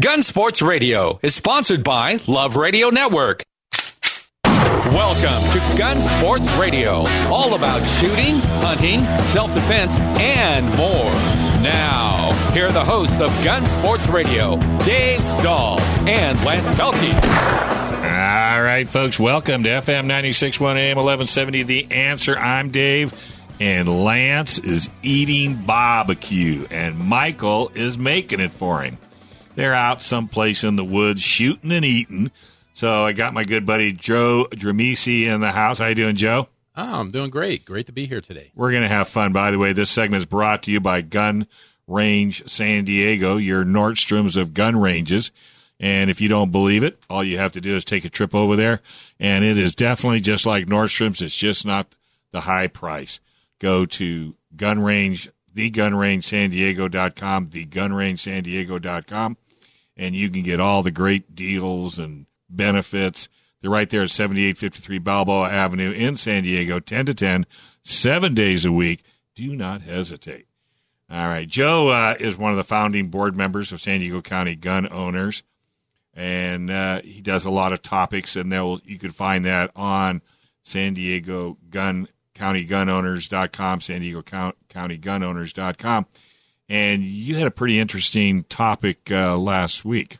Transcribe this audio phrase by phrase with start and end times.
[0.00, 3.42] Gun Sports Radio is sponsored by Love Radio Network.
[4.42, 11.12] Welcome to Gun Sports Radio, all about shooting, hunting, self defense, and more.
[11.62, 15.78] Now, here are the hosts of Gun Sports Radio, Dave Stahl
[16.08, 17.12] and Lance Pelkey.
[17.12, 21.64] All right, folks, welcome to FM 961 AM 1170.
[21.64, 22.34] The answer.
[22.38, 23.12] I'm Dave,
[23.60, 28.96] and Lance is eating barbecue, and Michael is making it for him.
[29.54, 32.30] They're out someplace in the woods shooting and eating.
[32.74, 35.78] So I got my good buddy Joe Dramisi in the house.
[35.78, 36.48] How you doing, Joe?
[36.74, 37.66] Oh, I'm doing great.
[37.66, 38.50] Great to be here today.
[38.54, 39.32] We're going to have fun.
[39.32, 41.46] By the way, this segment is brought to you by Gun
[41.86, 45.32] Range San Diego, your Nordstroms of gun ranges.
[45.78, 48.34] And if you don't believe it, all you have to do is take a trip
[48.34, 48.80] over there.
[49.20, 51.20] And it is definitely just like Nordstrom's.
[51.20, 51.94] It's just not
[52.30, 53.20] the high price.
[53.58, 59.36] Go to Gun Range, thegunrangesandiego.com, thegunrangesandiego.com,
[59.96, 63.28] and you can get all the great deals and benefits.
[63.60, 67.46] They're right there at 7853 Balboa Avenue in San Diego, 10 to 10,
[67.82, 69.02] seven days a week.
[69.34, 70.46] Do not hesitate.
[71.10, 71.48] All right.
[71.48, 75.42] Joe uh, is one of the founding board members of San Diego County Gun Owners,
[76.14, 80.22] and uh, he does a lot of topics, and they'll, you can find that on
[80.62, 86.06] San Diego Gun County Gun Owners.com, San Diego County Gun Owners.com.
[86.68, 90.18] And you had a pretty interesting topic uh, last week.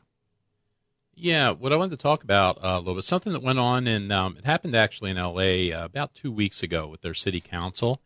[1.15, 3.87] Yeah, what I wanted to talk about uh, a little bit, something that went on,
[3.87, 7.41] and um, it happened actually in LA uh, about two weeks ago with their city
[7.41, 8.01] council.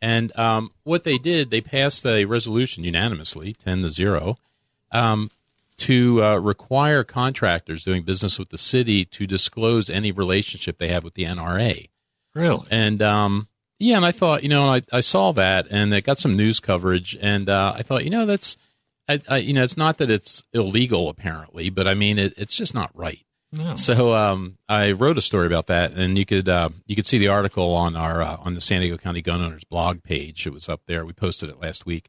[0.00, 4.38] And um, what they did, they passed a resolution unanimously, 10 to 0,
[4.92, 5.30] um,
[5.78, 11.04] to uh, require contractors doing business with the city to disclose any relationship they have
[11.04, 11.88] with the NRA.
[12.34, 12.66] Really?
[12.70, 13.48] And um,
[13.78, 16.60] yeah, and I thought, you know, I, I saw that and it got some news
[16.60, 18.56] coverage, and uh, I thought, you know, that's,
[19.08, 22.56] I, I, you know, it's not that it's illegal apparently, but I mean, it, it's
[22.56, 23.24] just not right.
[23.54, 23.76] No.
[23.76, 27.18] So um, I wrote a story about that, and you could uh, you could see
[27.18, 30.44] the article on our uh, on the San Diego County Gun Owners blog page.
[30.44, 31.04] It was up there.
[31.04, 32.08] We posted it last week,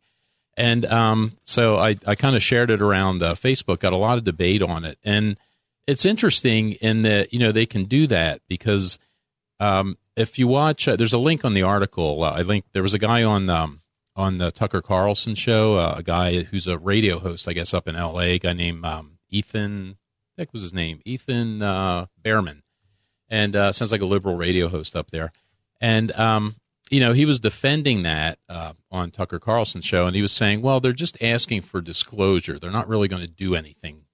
[0.57, 3.79] and um, so I I kind of shared it around uh, Facebook.
[3.79, 5.37] Got a lot of debate on it, and
[5.85, 8.97] it's interesting in that you know they can do that because
[9.59, 12.23] um, if you watch, uh, there's a link on the article.
[12.23, 13.81] Uh, I link there was a guy on um,
[14.15, 17.87] on the Tucker Carlson show, uh, a guy who's a radio host, I guess, up
[17.87, 18.35] in L.A.
[18.35, 19.97] A guy named um, Ethan
[20.37, 21.01] heck was his name?
[21.05, 22.63] Ethan uh, Bearman,
[23.29, 25.31] and uh, sounds like a liberal radio host up there.
[25.81, 26.55] And um,
[26.89, 30.61] you know, he was defending that uh, on Tucker Carlson's show, and he was saying,
[30.61, 32.59] "Well, they're just asking for disclosure.
[32.59, 34.04] They're not really going to do anything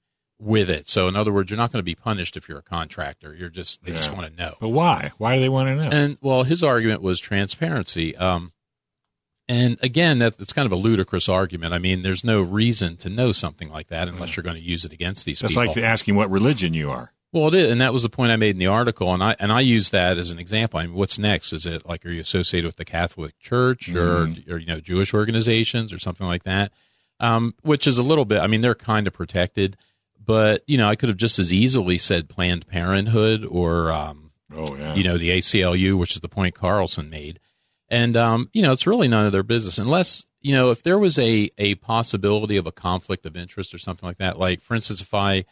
[0.41, 0.90] with it.
[0.90, 3.34] So, in other words, you're not going to be punished if you're a contractor.
[3.35, 3.97] You're just they Yeah.
[3.97, 5.12] just want to know." But why?
[5.18, 5.90] Why do they want to know?
[5.91, 8.16] And well, his argument was transparency.
[8.18, 8.51] Um,
[9.47, 11.74] and again, that, that's kind of a ludicrous argument.
[11.74, 14.85] I mean, there's no reason to know something like that unless you're going to use
[14.85, 15.68] it against these That's people.
[15.68, 17.12] like asking what religion you are.
[17.34, 19.35] Well, it is, and that was the point I made in the article, and I
[19.40, 20.80] and I use that as an example.
[20.80, 21.53] I mean, what's next?
[21.53, 25.13] Is it like are you associated with the Catholic Church or, or you know Jewish
[25.13, 26.72] organizations or something like that?
[27.22, 28.41] Um, which is a little bit.
[28.41, 29.78] I mean, they're kind of protected,
[30.31, 34.75] but you know, I could have just as easily said Planned Parenthood or um, Oh
[34.75, 34.96] yeah.
[34.96, 37.40] you know the ACLU, which is the point Carlson made,
[37.90, 40.97] and um, you know, it's really none of their business unless you know if there
[41.00, 44.40] was a a possibility of a conflict of interest or something like that.
[44.40, 45.44] Like for instance, if I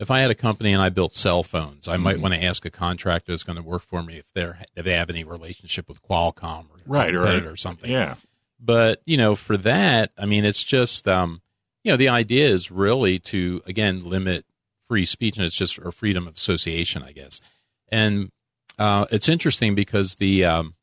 [0.00, 2.64] if I had a company and I built cell phones, I might want to ask
[2.64, 5.88] a contractor that's going to work for me if they're if they have any relationship
[5.88, 7.90] with Qualcomm or Right, or- or something.
[7.90, 8.16] Yeah.
[8.60, 11.42] But you know, for that, I mean, it's just um,
[11.84, 14.44] you know, the idea is really to again limit
[14.88, 17.40] free speech, and it's just or freedom of association, I guess.
[17.88, 18.30] And
[18.78, 20.74] uh, it's interesting because the um,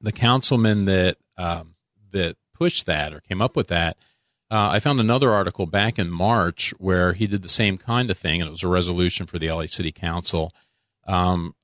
[0.00, 1.74] the councilman that um,
[2.12, 3.96] that pushed that or came up with that,
[4.50, 8.16] uh, I found another article back in March where he did the same kind of
[8.16, 10.54] thing, and it was a resolution for the LA City Council.
[11.06, 11.54] Um,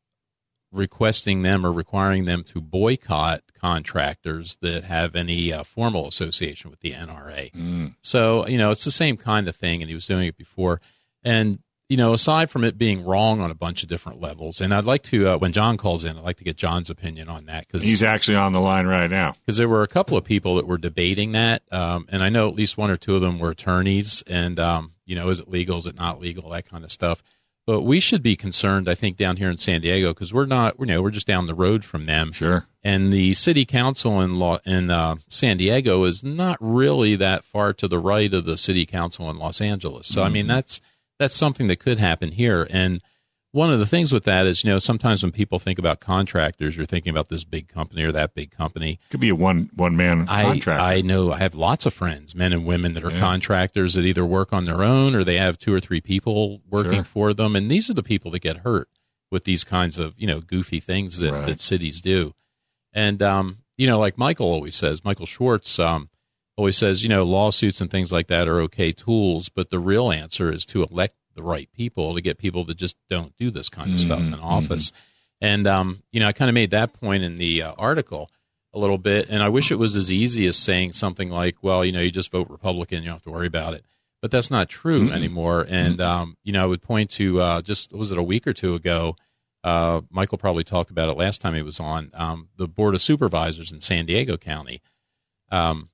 [0.73, 6.81] requesting them or requiring them to boycott contractors that have any uh, formal association with
[6.81, 7.53] the NRA.
[7.53, 7.95] Mm.
[8.01, 10.81] So, you know, it's the same kind of thing, and he was doing it before.
[11.23, 11.59] And,
[11.89, 14.85] you know, aside from it being wrong on a bunch of different levels, and I'd
[14.85, 17.67] like to, uh, when John calls in, I'd like to get John's opinion on that
[17.67, 19.33] because He's actually on the line right now.
[19.33, 22.49] because there were a couple of people that were debating that, um, and I know
[22.49, 25.49] at least one or two of them were attorneys, and um, you know, is it
[25.49, 27.25] legal, is it not legal, that kind of stuff.
[27.71, 30.75] But we should be concerned, I think, down here in San Diego because we're not,
[30.81, 32.67] you know, we're just down the road from them, Sure.
[32.83, 37.73] and the city council in law in uh, San Diego is not really that far
[37.75, 40.09] to the right of the city council in Los Angeles.
[40.09, 40.81] So I mean, that's
[41.21, 43.01] that's something that could happen here, and
[43.53, 46.77] one of the things with that is, you know, sometimes when people think about contractors,
[46.77, 49.01] you're thinking about this big company or that big company.
[49.11, 50.81] Could be a one one man contractor.
[50.81, 53.21] I, I know I have lots of friends, men and women that are yeah.
[53.21, 56.95] contractors that either work on their own or they have two or three people working
[56.95, 57.05] sure.
[57.05, 58.89] for them, and these are the people that get hurt
[59.31, 61.47] with these kinds of you know goofy things that, right.
[61.47, 62.35] that cities do.
[62.93, 66.09] And um, you know, like Michael always says, Michael Schwartz um,
[66.57, 70.13] always says, you know, lawsuits and things like that are okay tools, but the real
[70.13, 73.69] answer is to elect the right people to get people that just don't do this
[73.69, 74.45] kind of mm-hmm, stuff in mm-hmm.
[74.45, 74.91] office.
[74.91, 75.47] Mm-hmm.
[75.47, 78.31] And um, you know, I kind of made that point in the uh, article
[78.73, 81.85] a little bit, and I wish it was as easy as saying something like, "Well,
[81.85, 83.85] you know, you just vote Republican, you don't have to worry about it."
[84.21, 85.15] But that's not true mm-hmm.
[85.15, 85.67] anymore.
[85.69, 88.53] And um, you know, I would point to uh, just was it a week or
[88.53, 89.17] two ago.
[89.63, 92.11] Uh, Michael probably talked about it last time he was on.
[92.15, 94.81] Um, the Board of Supervisors in San Diego County
[95.51, 95.91] um,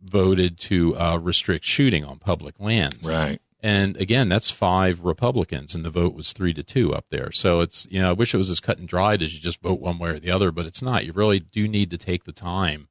[0.00, 3.08] voted to uh, restrict shooting on public lands.
[3.08, 3.40] Right.
[3.64, 7.32] And again, that's five Republicans, and the vote was three to two up there.
[7.32, 9.62] So it's, you know, I wish it was as cut and dried as you just
[9.62, 11.06] vote one way or the other, but it's not.
[11.06, 12.88] You really do need to take the time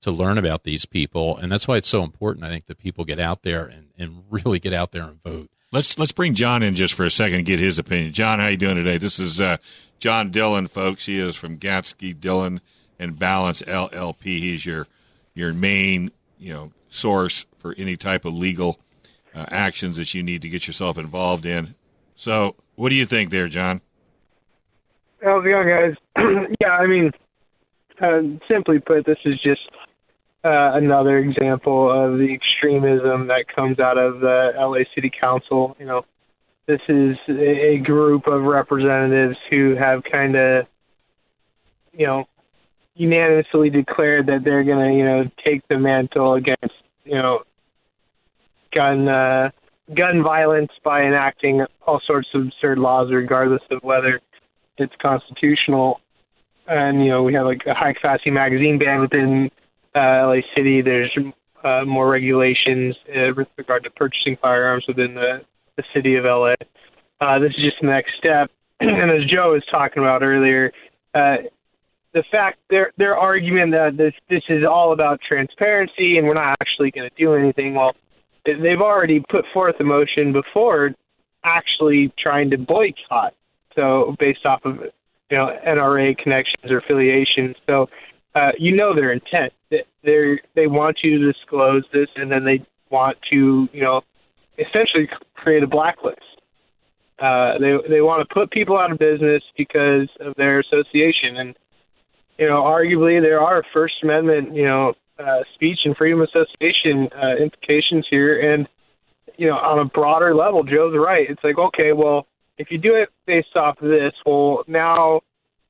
[0.00, 1.36] to learn about these people.
[1.36, 4.24] And that's why it's so important, I think, that people get out there and, and
[4.28, 5.48] really get out there and vote.
[5.70, 8.12] Let's let's bring John in just for a second and get his opinion.
[8.12, 8.98] John, how are you doing today?
[8.98, 9.58] This is uh,
[10.00, 11.06] John Dillon, folks.
[11.06, 12.60] He is from Gatzke Dillon
[12.98, 14.24] and Ballance LLP.
[14.24, 14.88] He's your
[15.34, 18.80] your main you know source for any type of legal
[19.36, 21.74] uh, actions that you need to get yourself involved in.
[22.14, 23.82] So, what do you think there, John?
[25.22, 25.94] How's it going, guys?
[26.60, 27.10] yeah, I mean,
[28.00, 29.60] uh, simply put, this is just
[30.44, 35.76] uh, another example of the extremism that comes out of the LA City Council.
[35.78, 36.04] You know,
[36.66, 40.66] this is a group of representatives who have kind of,
[41.92, 42.24] you know,
[42.94, 46.74] unanimously declared that they're going to, you know, take the mantle against,
[47.04, 47.42] you know,
[48.76, 49.50] gun uh,
[49.96, 54.20] gun violence by enacting all sorts of absurd laws, regardless of whether
[54.78, 56.00] it's constitutional.
[56.68, 59.50] And you know, we have like a high capacity magazine ban within
[59.94, 60.82] uh, LA City.
[60.82, 61.16] There's
[61.64, 65.40] uh, more regulations uh, with regard to purchasing firearms within the
[65.76, 66.54] the city of LA.
[67.20, 68.50] Uh, this is just the next step.
[68.80, 70.72] and as Joe was talking about earlier,
[71.14, 71.36] uh,
[72.12, 76.56] the fact their their argument that this this is all about transparency and we're not
[76.60, 77.74] actually going to do anything.
[77.74, 77.92] Well,
[78.46, 80.92] they've already put forth a motion before
[81.44, 83.34] actually trying to boycott.
[83.74, 84.78] So based off of
[85.30, 87.88] you know NRA connections or affiliations, so
[88.34, 89.52] uh, you know their intent.
[89.70, 94.02] That they they want you to disclose this, and then they want to you know
[94.58, 96.20] essentially create a blacklist.
[97.18, 101.56] Uh, they they want to put people out of business because of their association, and
[102.38, 107.08] you know arguably there are First Amendment you know uh, speech and freedom of association
[107.16, 108.52] uh, implications here.
[108.52, 108.68] And,
[109.36, 111.28] you know, on a broader level, Joe's right.
[111.28, 112.26] It's like, okay, well,
[112.58, 115.20] if you do it based off of this, well, now,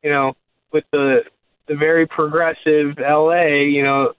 [0.03, 0.35] you know,
[0.73, 1.23] with the
[1.69, 4.13] the very progressive LA, you know,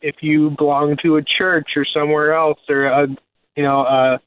[0.00, 3.06] if you belong to a church or somewhere else or a,
[3.56, 4.20] you know, a,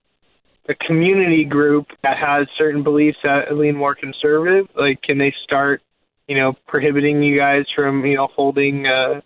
[0.69, 5.81] a community group that has certain beliefs that lean more conservative, like, can they start,
[6.27, 9.21] you know, prohibiting you guys from, you know, holding, uh,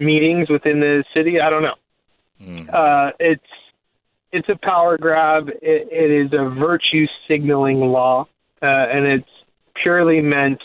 [0.00, 1.40] meetings within the city.
[1.40, 1.74] I don't know.
[2.42, 2.72] Mm.
[2.72, 3.42] Uh, it's
[4.32, 5.48] it's a power grab.
[5.48, 8.26] It, it is a virtue signaling law,
[8.62, 9.28] uh, and it's
[9.82, 10.60] purely meant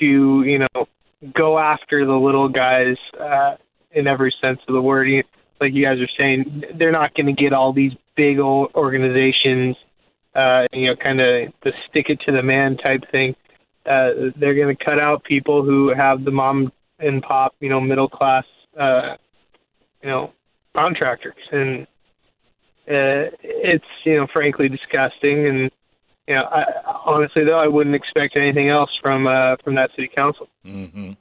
[0.00, 0.86] to you know
[1.34, 3.56] go after the little guys uh,
[3.92, 5.08] in every sense of the word.
[5.60, 9.76] Like you guys are saying, they're not going to get all these big old organizations,
[10.34, 13.34] uh, you know, kind of the stick it to the man type thing.
[13.84, 17.80] Uh, they're going to cut out people who have the mom and pop, you know,
[17.80, 18.44] middle class,
[18.78, 19.16] uh,
[20.02, 20.32] you know,
[20.74, 21.82] contractors, and
[22.88, 25.46] uh, it's you know, frankly disgusting.
[25.46, 25.70] And
[26.26, 26.64] you know, I,
[27.04, 30.48] honestly though, I wouldn't expect anything else from uh, from that city council.
[30.64, 31.12] Mm-hmm.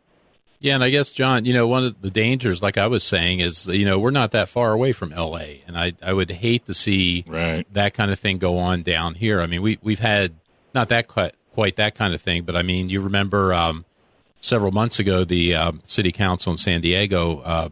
[0.60, 3.42] Yeah, and I guess John, you know, one of the dangers, like I was saying,
[3.42, 6.66] is you know we're not that far away from L.A., and I I would hate
[6.66, 7.66] to see right.
[7.74, 9.40] that kind of thing go on down here.
[9.40, 10.34] I mean, we we've had
[10.74, 13.86] not that quite quite that kind of thing, but I mean, you remember um,
[14.40, 17.70] several months ago, the uh, city council in San Diego, uh,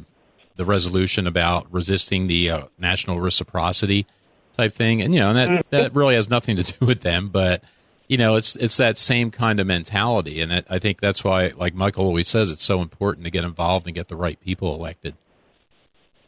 [0.55, 4.05] the resolution about resisting the uh, national reciprocity
[4.53, 5.67] type thing, and you know, and that mm-hmm.
[5.69, 7.63] that really has nothing to do with them, but
[8.07, 11.51] you know, it's it's that same kind of mentality, and it, I think that's why,
[11.55, 14.75] like Michael always says, it's so important to get involved and get the right people
[14.75, 15.15] elected.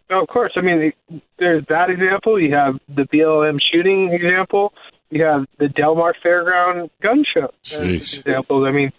[0.09, 0.53] Oh, of course.
[0.55, 0.93] I mean,
[1.37, 2.39] there's that example.
[2.39, 4.73] You have the BLM shooting example.
[5.09, 8.65] You have the Del Mar Fairground gun show examples.
[8.65, 8.91] I mean,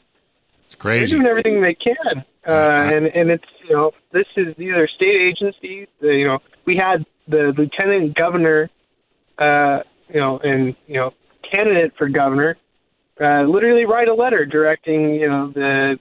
[0.69, 1.17] it's crazy.
[1.17, 4.87] They're doing everything they can, uh, and and it's you know this is these are
[4.87, 5.89] state agencies.
[6.03, 8.71] Uh, you know we had the lieutenant governor,
[9.39, 11.13] uh, you know, and you know
[11.51, 12.57] candidate for governor
[13.21, 15.99] uh, literally write a letter directing you know the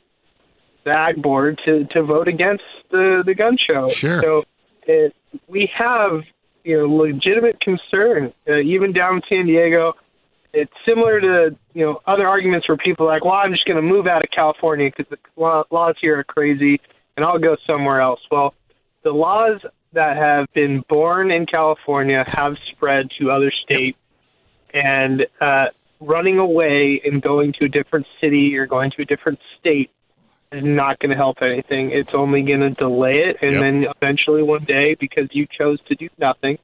[0.83, 3.89] the ag board to to vote against the the gun show.
[3.89, 4.21] Sure.
[4.21, 4.43] So
[4.83, 5.15] it,
[5.47, 6.21] we have
[6.63, 9.93] you know legitimate concern uh, even down in San Diego.
[10.57, 13.75] It's similar to you know other arguments where people are like, well, I'm just going
[13.77, 16.79] to move out of California because the law- laws here are crazy,
[17.15, 18.19] and I'll go somewhere else.
[18.31, 18.53] Well,
[19.03, 19.61] the laws
[19.93, 23.97] that have been born in California have spread to other states,
[24.73, 25.65] and uh,
[25.99, 29.89] running away and going to a different city or going to a different state
[30.51, 31.91] is not going to help anything.
[31.91, 33.61] It's only going to delay it, and Yep.
[33.61, 36.57] then eventually one day, because you chose to do nothing,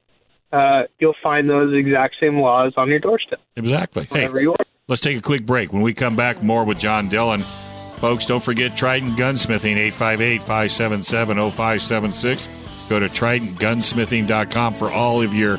[0.54, 4.06] uh, you'll find those exact same laws on your doorstep Exactly.
[4.10, 4.64] Hey, you are.
[4.88, 5.72] let's take a quick break.
[5.72, 7.40] When we come back, more with John Dillon.
[7.96, 12.86] Folks, don't forget Trident Gunsmithing, 858 577 0576.
[12.88, 15.58] Go to TridentGunsmithing.com for all of your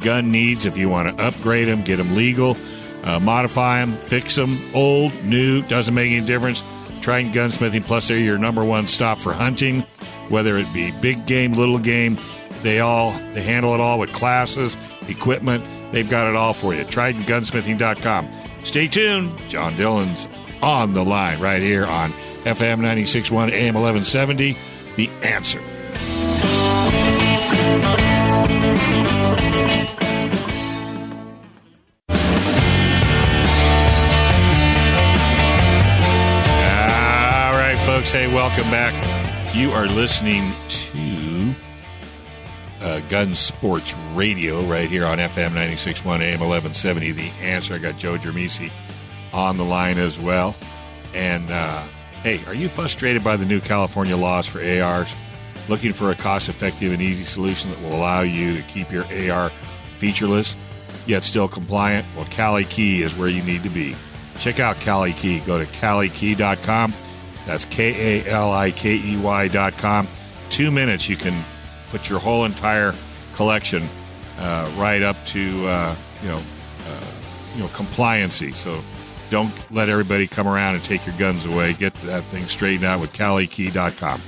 [0.00, 0.66] gun needs.
[0.66, 2.56] If you want to upgrade them, get them legal,
[3.04, 6.62] uh, modify them, fix them, old, new, doesn't make any difference.
[7.00, 9.82] Trident Gunsmithing, plus they're your number one stop for hunting,
[10.28, 12.18] whether it be big game, little game.
[12.62, 14.76] They all they handle it all with classes,
[15.08, 15.64] equipment.
[15.92, 16.82] They've got it all for you.
[16.84, 18.28] TridentGunsmithing.com.
[18.64, 19.38] Stay tuned.
[19.48, 20.28] John Dillon's
[20.62, 22.10] on the line right here on
[22.44, 24.56] FM 96.1 AM 1170.
[24.96, 25.60] The answer.
[37.38, 38.10] All right, folks.
[38.10, 38.94] Hey, welcome back.
[39.54, 41.15] You are listening to
[42.86, 47.12] uh, Gun Sports Radio right here on FM 96.1 AM 1170.
[47.12, 47.74] The answer.
[47.74, 48.70] I got Joe Germisi
[49.32, 50.54] on the line as well.
[51.12, 51.82] And uh,
[52.22, 55.14] hey, are you frustrated by the new California laws for ARs?
[55.68, 59.04] Looking for a cost effective and easy solution that will allow you to keep your
[59.04, 59.50] AR
[59.98, 60.54] featureless
[61.06, 62.06] yet still compliant?
[62.14, 63.96] Well, Kali Key is where you need to be.
[64.38, 65.40] Check out Kali Key.
[65.40, 66.94] Go to kalikey.com.
[67.46, 70.06] That's K A L I K E Y.com.
[70.50, 71.44] Two minutes, you can
[71.90, 72.94] put your whole entire
[73.32, 73.88] collection
[74.38, 76.36] uh, right up to uh, you know
[76.86, 77.06] uh,
[77.54, 78.54] you know compliancy.
[78.54, 78.82] So
[79.30, 81.72] don't let everybody come around and take your guns away.
[81.72, 84.20] Get that thing straightened out with KaliKey.com.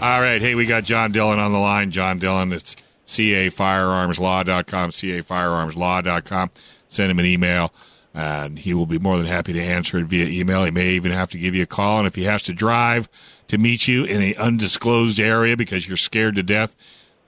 [0.00, 1.90] All right, hey, we got John Dillon on the line.
[1.90, 2.76] John Dillon, it's
[3.06, 6.50] cafirearmslaw.com, cafirearmslaw.com.
[6.88, 7.72] Send him an email,
[8.14, 10.64] and he will be more than happy to answer it via email.
[10.64, 13.08] He may even have to give you a call, and if he has to drive
[13.48, 16.76] to meet you in an undisclosed area because you're scared to death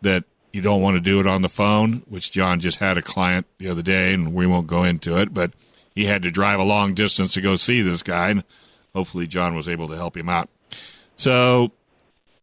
[0.02, 3.02] that you don't want to do it on the phone, which John just had a
[3.02, 5.52] client the other day, and we won't go into it, but
[5.94, 8.44] he had to drive a long distance to go see this guy, and
[8.94, 10.48] hopefully John was able to help him out.
[11.16, 11.72] So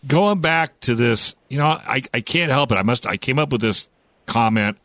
[0.06, 2.76] going back to this, you know, I, I can't help it.
[2.76, 3.06] I must.
[3.06, 3.88] I came up with this
[4.26, 4.78] comment,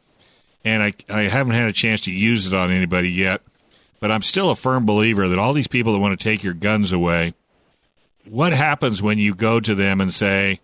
[0.65, 3.43] and I I haven't had a chance to use it on anybody yet.
[4.01, 6.55] But I'm still a firm believer that all these people that want to take your
[6.55, 7.35] guns away,
[8.29, 10.61] what happens when you go to them and say,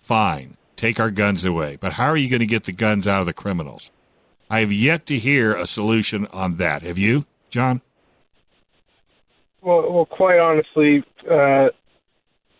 [0.00, 3.20] "Fine, take our guns away," but how are you going to get the guns out
[3.20, 3.90] of the criminals?
[4.50, 6.82] I have yet to hear a solution on that.
[6.82, 7.82] Have you, John?
[9.60, 11.68] Well, well, quite honestly, uh,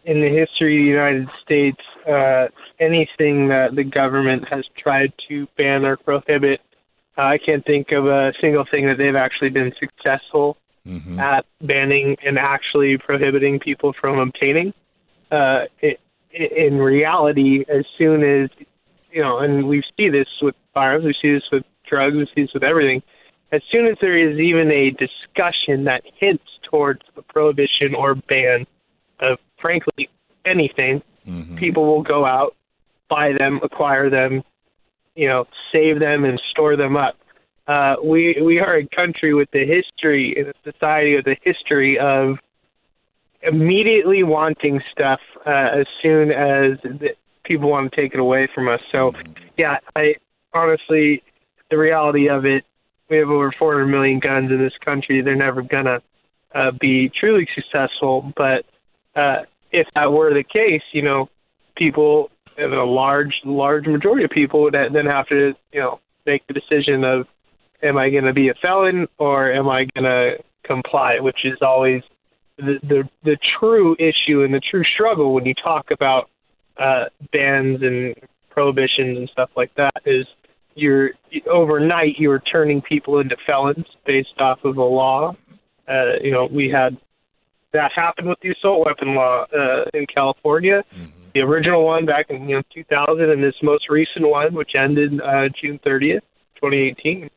[0.04, 2.48] in the history of the United States, uh,
[2.80, 6.60] anything that the government has tried to ban or prohibit,
[7.16, 10.56] uh, I can't think of a single thing that they've actually been successful
[11.18, 14.72] at banning and actually prohibiting people from obtaining.
[15.30, 18.50] Uh, it, in reality, as soon as
[19.10, 22.42] you know, and we see this with firearms, we see this with drugs, we see
[22.42, 23.02] this with everything.
[23.50, 28.66] As soon as there is even a discussion that hints towards a prohibition or ban
[29.20, 30.10] of, frankly,
[30.44, 31.02] anything,
[31.56, 32.54] people will go out,
[33.08, 34.42] buy them, acquire them,
[35.14, 37.16] you know, save them and store them up.
[37.68, 41.98] Uh, we we are a country with the history and a society with a history
[41.98, 42.38] of
[43.42, 47.10] immediately wanting stuff uh, as soon as the,
[47.44, 48.80] people want to take it away from us.
[48.90, 49.12] So,
[49.56, 50.16] yeah, I
[50.52, 51.22] honestly,
[51.70, 52.64] the reality of it,
[53.08, 55.20] we have over 400 million guns in this country.
[55.22, 56.00] They're never gonna
[56.54, 58.32] uh, be truly successful.
[58.36, 58.64] But
[59.14, 61.28] uh, if that were the case, you know,
[61.76, 66.54] people, a large, large majority of people would then have to, you know, make the
[66.54, 67.26] decision of,
[67.82, 71.18] am I going to be a felon or am I going to comply?
[71.20, 72.02] Which is always
[72.56, 76.28] the, the the true issue and the true struggle when you talk about
[76.76, 78.14] uh, bans and
[78.50, 80.26] prohibitions and stuff like that is
[80.74, 81.10] you're
[81.50, 85.34] overnight you're turning people into felons based off of a law.
[85.88, 86.96] Uh, you know, we had
[87.72, 90.82] that happened with the assault weapon law uh, in California.
[91.34, 95.20] The original one back in you know 2000, and this most recent one, which ended
[95.20, 96.22] uh, June 30th,
[96.56, 97.30] 2018.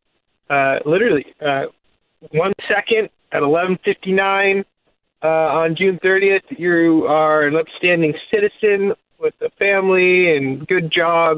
[0.51, 1.63] Uh, literally, uh,
[2.31, 4.65] one second at 11:59
[5.23, 11.37] uh, on June 30th, you are an upstanding citizen with a family and good job,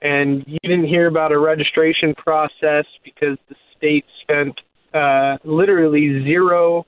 [0.00, 4.58] and you didn't hear about a registration process because the state spent
[4.94, 6.86] uh, literally zero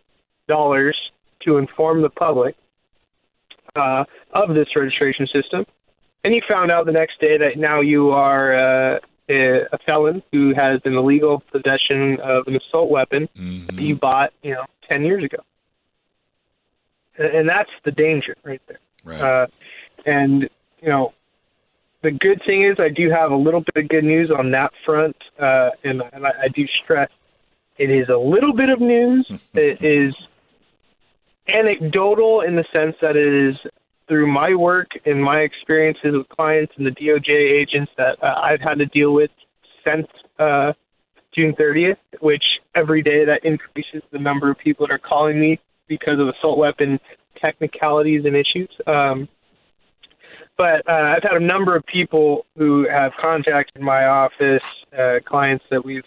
[0.49, 0.97] dollars
[1.43, 2.57] to inform the public
[3.77, 5.67] uh, of this registration system.
[6.25, 8.99] And you found out the next day that now you are uh,
[9.29, 13.77] a felon who has an illegal possession of an assault weapon Mm-hmm.
[13.77, 15.39] that you bought, you know, 10 years ago.
[17.19, 18.79] And and that's the danger right there.
[19.05, 19.21] Right.
[19.21, 19.47] Uh,
[20.07, 20.49] and,
[20.81, 21.13] you know,
[22.03, 24.73] the good thing is I do have a little bit of good news on that
[24.85, 25.17] front.
[25.39, 27.11] Uh, and and I, I do stress
[27.79, 29.27] it is a little bit of news.
[29.55, 30.15] it is
[31.47, 33.57] anecdotal in the sense that it is
[34.09, 38.61] through my work and my experiences with clients and the DOJ agents that uh, I've
[38.61, 39.31] had to deal with
[39.85, 40.07] since
[40.39, 40.73] uh,
[41.35, 42.43] June 30th, which
[42.75, 46.59] every day that increases the number of people that are calling me because of assault
[46.59, 46.99] weapon
[47.41, 48.71] technicalities and issues.
[48.87, 49.29] Um,
[50.57, 54.63] but uh, I've had a number of people who have contacted my office,
[54.93, 56.03] uh, clients that we've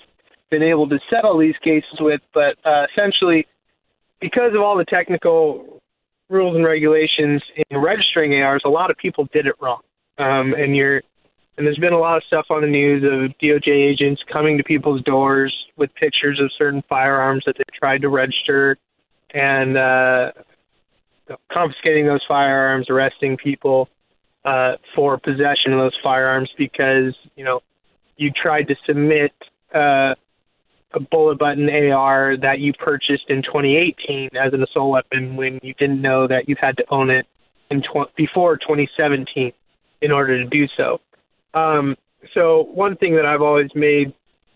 [0.50, 3.48] been able to settle these cases with, but uh, essentially,
[4.20, 5.82] because of all the technical
[6.32, 9.82] rules and regulations in registering ARs, a lot of people did it wrong.
[10.18, 11.02] Um, and you're
[11.58, 14.64] and there's been a lot of stuff on the news of DOJ agents coming to
[14.64, 18.78] people's doors with pictures of certain firearms that they tried to register
[19.34, 20.32] and uh,
[21.52, 23.90] confiscating those firearms, arresting people
[24.46, 27.62] uh, for possession of those firearms because you know
[28.18, 29.34] you tried to submit
[29.74, 30.16] uh,
[30.94, 35.74] a bullet button AR that you purchased in 2018 as an assault weapon when you
[35.76, 37.26] didn't know that you had to own it
[37.70, 39.52] in tw- before 2017
[40.02, 41.00] in order to do so.
[41.54, 41.96] Um,
[42.34, 44.14] so one thing that I've always made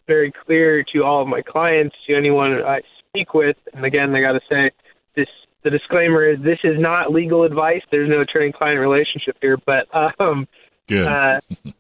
[0.08, 4.22] very clear to all of my clients, to anyone I speak with, and again, I
[4.22, 4.72] got to say
[5.16, 5.28] this.
[5.64, 7.82] The disclaimer is this is not legal advice.
[7.90, 9.88] There's no attorney-client relationship here, but
[10.20, 10.48] um,
[10.88, 11.08] Good.
[11.08, 11.40] uh,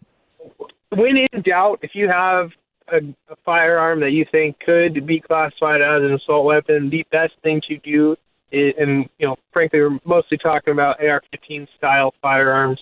[0.89, 2.49] when in doubt, if you have
[2.89, 2.97] a,
[3.31, 7.61] a firearm that you think could be classified as an assault weapon, the best thing
[7.67, 8.15] to do
[8.51, 12.79] is, and you know, frankly, we're mostly talking about AR-15 style firearms.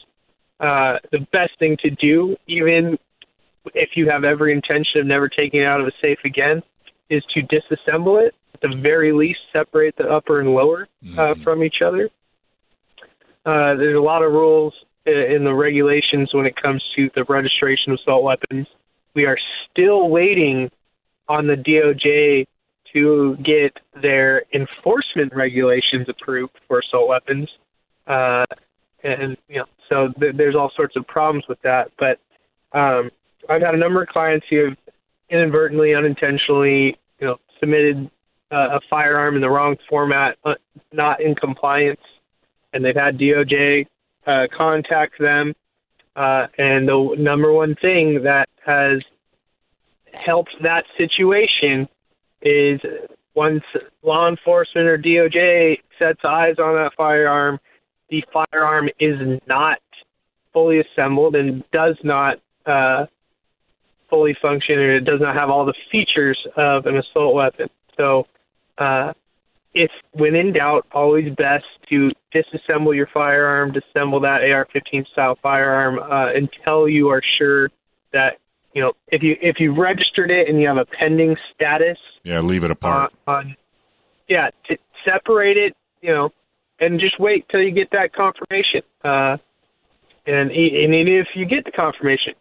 [0.59, 2.97] Uh, the best thing to do, even
[3.73, 6.61] if you have every intention of never taking it out of a safe again,
[7.09, 8.35] is to disassemble it.
[8.53, 12.09] At the very least, separate the upper and lower uh, from each other.
[13.45, 14.73] Uh, there's a lot of rules
[15.05, 18.67] in the regulations when it comes to the registration of assault weapons.
[19.15, 19.37] We are
[19.71, 20.71] still waiting
[21.27, 22.45] on the DOJ
[22.93, 27.49] to get their enforcement regulations approved for assault weapons.
[28.07, 28.45] Uh,
[29.03, 31.91] and you know, so th- there's all sorts of problems with that.
[31.97, 32.19] But
[32.77, 33.09] um,
[33.49, 34.77] I've had a number of clients who have
[35.29, 38.09] inadvertently, unintentionally, you know, submitted
[38.51, 40.53] uh, a firearm in the wrong format, uh,
[40.91, 42.01] not in compliance,
[42.71, 43.87] and they've had DOJ
[44.27, 45.53] uh, contact them.
[46.15, 49.01] Uh, and the number one thing that has
[50.13, 51.87] helped that situation
[52.41, 52.79] is
[53.35, 53.63] once
[54.03, 57.59] law enforcement or DOJ sets eyes on that firearm,
[58.09, 59.15] the firearm is
[59.47, 59.79] not
[60.51, 63.05] fully assembled and does not uh,
[64.09, 67.69] fully function, or it does not have all the features of an assault weapon.
[67.97, 68.27] So,
[68.77, 69.13] uh,
[69.73, 75.99] if when in doubt, always best to disassemble your firearm, disassemble that AR-15 style firearm
[75.99, 77.69] uh, until you are sure
[78.13, 78.37] that
[78.73, 82.39] you know if you if you registered it and you have a pending status yeah,
[82.39, 83.13] leave it uh, apart.
[83.27, 83.55] on
[84.27, 86.29] yeah to separate it you know
[86.79, 89.37] and just wait till you get that confirmation uh
[90.25, 92.33] and, e- and if you get the confirmation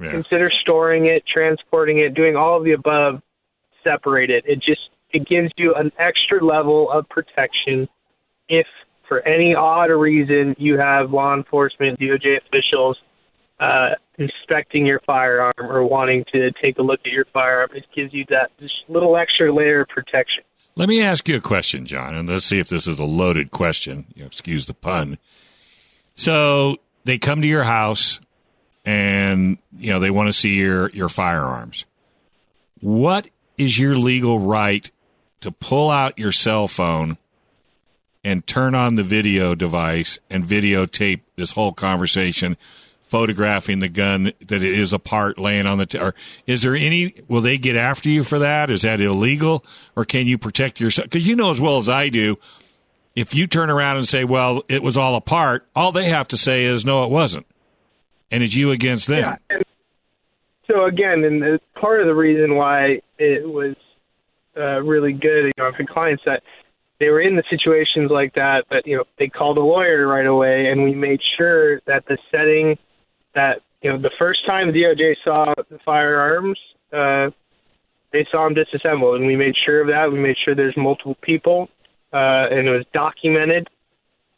[0.00, 0.10] yeah.
[0.10, 3.20] consider storing it transporting it doing all of the above
[3.84, 7.88] separate it it just it gives you an extra level of protection
[8.48, 8.66] if
[9.08, 12.96] for any odd reason you have law enforcement doj officials
[13.60, 18.12] uh, inspecting your firearm or wanting to take a look at your firearm, it gives
[18.12, 20.44] you that just little extra layer of protection.
[20.76, 23.50] Let me ask you a question, John, and let's see if this is a loaded
[23.50, 24.06] question.
[24.16, 25.18] Excuse the pun.
[26.14, 28.20] So they come to your house,
[28.84, 31.86] and you know they want to see your your firearms.
[32.80, 34.90] What is your legal right
[35.40, 37.16] to pull out your cell phone
[38.22, 42.56] and turn on the video device and videotape this whole conversation?
[43.02, 46.14] photographing the gun that it is apart laying on the t- or
[46.46, 49.64] is there any will they get after you for that is that illegal
[49.96, 52.38] or can you protect yourself because you know as well as i do
[53.16, 56.36] if you turn around and say well it was all apart all they have to
[56.36, 57.44] say is no it wasn't
[58.30, 59.58] and it's you against them Yeah.
[60.68, 63.74] So again, and part of the reason why it was
[64.56, 65.46] uh, really good.
[65.46, 66.42] You know, I've had clients that
[66.98, 70.26] they were in the situations like that, but you know, they called a lawyer right
[70.26, 72.76] away, and we made sure that the setting
[73.34, 76.58] that you know the first time the DOJ saw the firearms,
[76.92, 77.30] uh,
[78.12, 80.12] they saw them disassembled, and we made sure of that.
[80.12, 81.68] We made sure there's multiple people,
[82.12, 83.68] uh, and it was documented.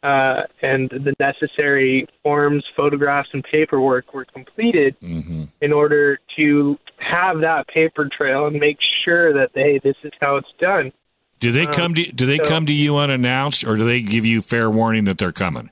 [0.03, 5.45] Uh, and the necessary forms, photographs, and paperwork were completed Mm-hmm.
[5.61, 10.37] in order to have that paper trail and make sure that hey, this is how
[10.37, 10.91] it's done.
[11.38, 14.03] Do they Um, come to Do they so- come to you unannounced, or do they
[14.03, 15.71] give you fair warning that they're coming?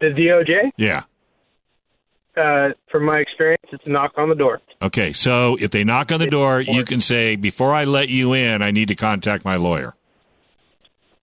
[0.00, 1.04] The DOJ, Yeah.
[2.36, 4.60] uh, from my experience, it's a knock on the door.
[4.82, 5.12] Okay.
[5.14, 8.60] So if they knock on the door, you can say, "Before I let you in,
[8.60, 9.94] I need to contact my lawyer."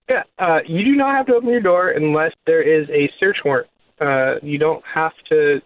[0.08, 3.38] Yeah, uh, you do not have to open your door unless there is a search
[3.44, 3.68] warrant.
[4.00, 5.60] Uh, you don't have to.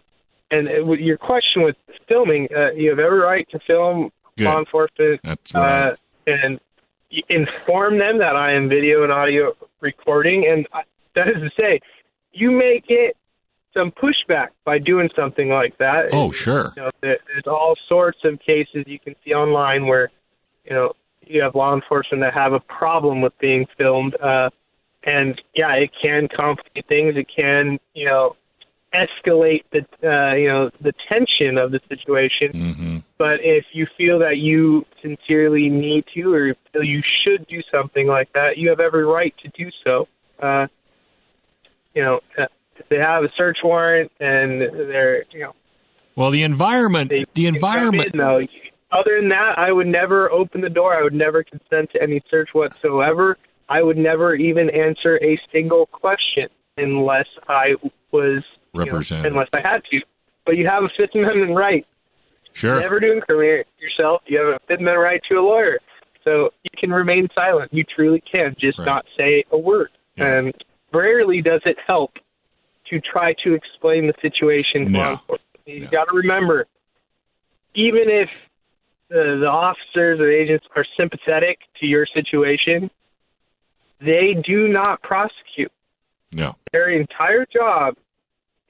[0.50, 1.76] And uh, with your question with
[2.08, 4.44] filming, uh, you have every right to film Good.
[4.44, 5.54] law enforcement right.
[5.54, 5.96] uh,
[6.26, 6.60] and
[7.28, 10.46] inform them that I am video and audio recording.
[10.50, 10.82] And I-
[11.14, 11.80] that is to say,
[12.32, 13.16] you may get
[13.72, 16.10] some pushback by doing something like that.
[16.12, 16.72] oh, sure.
[16.76, 20.10] You know, there, there's all sorts of cases you can see online where,
[20.64, 20.92] you know,
[21.26, 24.14] you have law enforcement that have a problem with being filmed.
[24.20, 24.50] Uh,
[25.04, 27.14] and yeah, it can complicate things.
[27.16, 28.36] It can, you know,
[28.94, 32.74] escalate the, uh, you know, the tension of the situation.
[32.74, 37.62] hmm But if you feel that you sincerely need to, or feel you should do
[37.70, 40.08] something like that, you have every right to do so.
[40.40, 40.66] Uh,
[41.94, 45.54] you know, uh, if they have a search warrant and they're, you know,
[46.14, 48.10] Well, the environment, they the environment.
[48.12, 48.40] in, though.
[48.92, 50.94] Other than that, I would never open the door.
[50.94, 53.36] I would never consent to any search whatsoever.
[53.68, 57.74] I would never even answer a single question unless I
[58.12, 58.44] was
[58.74, 59.32] you know, Represented.
[59.32, 60.00] unless I had to.
[60.44, 61.84] But you have a Fifth Amendment right
[62.52, 62.78] Sure.
[62.80, 64.22] never to incriminate yourself.
[64.26, 65.78] You have a Fifth Amendment right to a lawyer,
[66.22, 67.72] so you can remain silent.
[67.74, 68.86] You truly can just Right.
[68.86, 69.90] not say a word.
[70.14, 70.38] Yeah.
[70.38, 70.54] And
[70.92, 72.12] rarely does it help
[72.88, 74.92] to try to explain the situation.
[74.92, 75.18] No.
[75.66, 75.86] You No.
[75.88, 76.66] got to remember,
[77.74, 78.30] even if
[79.08, 82.90] the, the officers or agents are sympathetic to your situation,
[84.00, 85.72] they do not prosecute.
[86.32, 87.94] no, Their entire job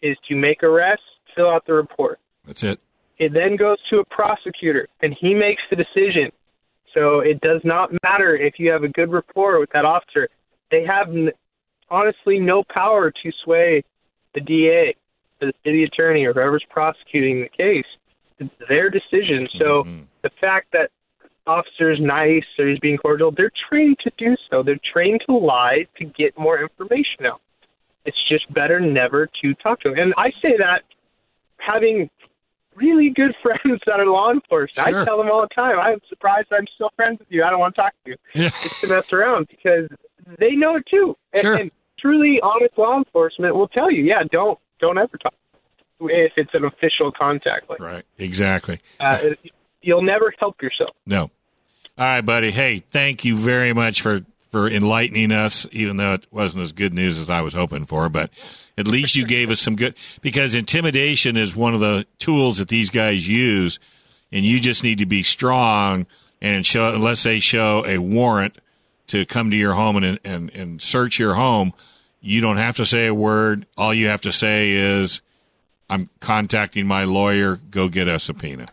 [0.03, 2.19] is to make arrests, fill out the report.
[2.45, 2.81] that's it.
[3.19, 6.31] It then goes to a prosecutor, and he makes the decision.
[6.93, 10.29] So it does not matter if you have a good rapport with that officer.
[10.71, 11.31] They have n-
[11.91, 13.83] honestly no power to sway
[14.35, 14.95] the DA,
[15.41, 17.87] or the city attorney, or whoever's prosecuting the case.
[18.39, 19.49] It's their decision.
[19.57, 20.07] So Mhm.
[20.27, 20.91] The fact that
[21.47, 24.63] officer's nice or he's being cordial, they're trained to do so.
[24.63, 27.41] They're trained to lie to get more information out.
[28.05, 29.99] It's just better never to talk to him.
[29.99, 30.83] And I say that
[31.59, 32.11] having
[32.75, 34.89] really good friends that are law enforcement.
[34.89, 35.03] Sure.
[35.03, 37.45] I tell them all the time, I'm surprised I'm still friends with you.
[37.45, 38.17] I don't want to talk to you.
[38.35, 38.51] Yeah.
[38.65, 39.89] It's to mess around because
[40.39, 41.17] they know it too.
[41.33, 41.55] And, Sure.
[41.57, 45.35] and truly honest law enforcement will tell you, yeah, don't don't ever talk
[46.01, 48.05] if it's an official contact like Right.
[48.19, 48.79] Exactly.
[49.01, 49.31] uh,
[49.87, 50.91] you'll never help yourself.
[51.07, 51.31] No.
[51.99, 52.51] All right, buddy.
[52.51, 54.21] Hey, thank you very much for
[54.51, 58.09] for enlightening us, even though it wasn't as good news as I was hoping for.
[58.09, 58.31] But
[58.77, 62.69] at least you gave us some good because intimidation is one of the tools that
[62.69, 63.79] these guys use,
[64.31, 66.07] and you just need to be strong
[66.43, 66.93] and show.
[66.95, 68.59] Unless they show a warrant
[69.09, 71.73] to come to your home and and and search your home,
[72.21, 73.67] you don't have to say a word.
[73.79, 75.23] All you have to say is,
[75.89, 77.57] "I'm contacting my lawyer.
[77.71, 78.67] Go get a subpoena."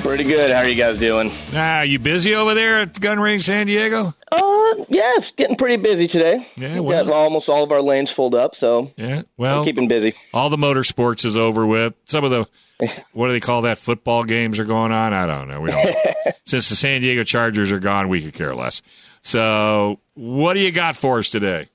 [0.00, 0.50] Pretty good.
[0.50, 1.32] How are you guys doing?
[1.52, 4.14] Ah, you busy over there at Gun Range San Diego?
[4.30, 6.36] Uh, yeah, it's getting pretty busy today.
[6.56, 9.22] Yeah, We've got almost all of our lanes filled up, so Yeah.
[9.36, 10.14] Well, keeping busy.
[10.34, 11.94] all the motorsports is over with.
[12.04, 12.46] Some of the
[13.12, 13.78] what do they call that?
[13.78, 15.12] Football games are going on.
[15.12, 15.60] I don't know.
[15.60, 15.86] We don't.
[16.44, 18.82] Since the San Diego Chargers are gone, we could care less.
[19.20, 21.66] So, what do you got for us today?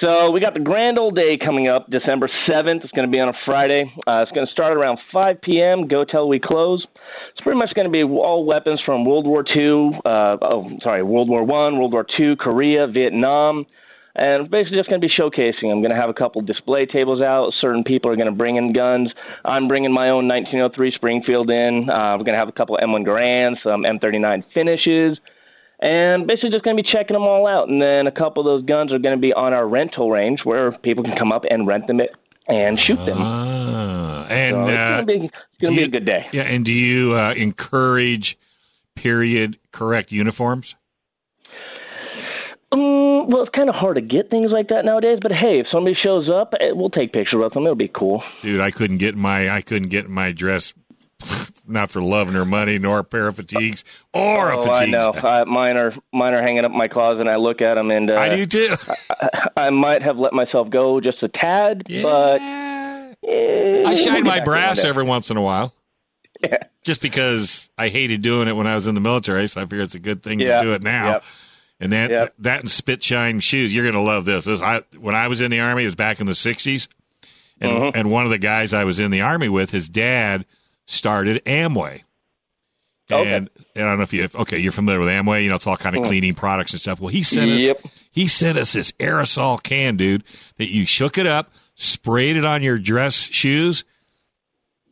[0.00, 2.82] So we got the grand old day coming up, December seventh.
[2.84, 3.90] It's going to be on a Friday.
[4.06, 5.88] Uh, it's going to start around 5 p.m.
[5.88, 6.86] Go till we close.
[7.36, 10.00] It's pretty much going to be all weapons from World War II.
[10.06, 13.66] Uh, oh, sorry, World War One, World War Two, Korea, Vietnam.
[14.14, 15.70] And basically, just going to be showcasing.
[15.70, 17.52] I'm going to have a couple display tables out.
[17.60, 19.10] Certain people are going to bring in guns.
[19.44, 21.90] I'm bringing my own 1903 Springfield in.
[21.90, 25.18] Uh, we're going to have a couple M1 Garands, some M39 finishes,
[25.78, 27.68] and basically just going to be checking them all out.
[27.68, 30.40] And then a couple of those guns are going to be on our rental range
[30.44, 32.00] where people can come up and rent them
[32.48, 33.18] and shoot them.
[33.20, 36.26] Ah, and So it's uh, going to be, it's gonna do be a good day.
[36.32, 38.36] Yeah, and do you uh, encourage
[38.94, 40.74] period correct uniforms?
[42.72, 45.18] Um, well, it's kind of hard to get things like that nowadays.
[45.22, 47.62] But hey, if somebody shows up, eh, we'll take pictures with them.
[47.64, 48.22] It'll be cool.
[48.42, 50.74] Dude, I couldn't get my I couldn't get my dress
[51.66, 54.78] not for love nor money nor a pair of fatigues or a Oh, fatigues.
[54.80, 55.12] I know.
[55.12, 57.90] I, mine are mine are hanging up in my closet, and I look at them,
[57.90, 58.74] and uh, I do too.
[59.56, 62.82] I might have let myself go just a tad, but Yeah.
[62.82, 62.85] eh,
[63.28, 65.74] I shine my back to it one brass every once in a while.
[66.42, 66.58] Yeah.
[66.84, 69.80] Just because I hated doing it when I was in the military, so I figure
[69.82, 70.58] it's a good thing Yeah.
[70.58, 71.06] to do it now.
[71.14, 71.24] Yep.
[71.80, 72.34] And that Yep.
[72.40, 74.44] that and spit shine shoes, you're gonna love this.
[74.44, 76.88] this I when I was in the army, it was back in the '60s,
[77.60, 77.98] and Mm-hmm.
[77.98, 80.44] and one of the guys I was in the army with, his dad
[80.84, 82.02] started Amway.
[83.10, 83.32] Okay.
[83.34, 85.42] And, and I don't know if you okay, you're familiar with Amway.
[85.44, 86.98] You know, it's all kind of cleaning products and stuff.
[87.00, 87.70] Well, he sent us
[88.10, 90.24] he sent us this aerosol can, dude,
[90.58, 93.84] that you shook it up, sprayed it on your dress shoes.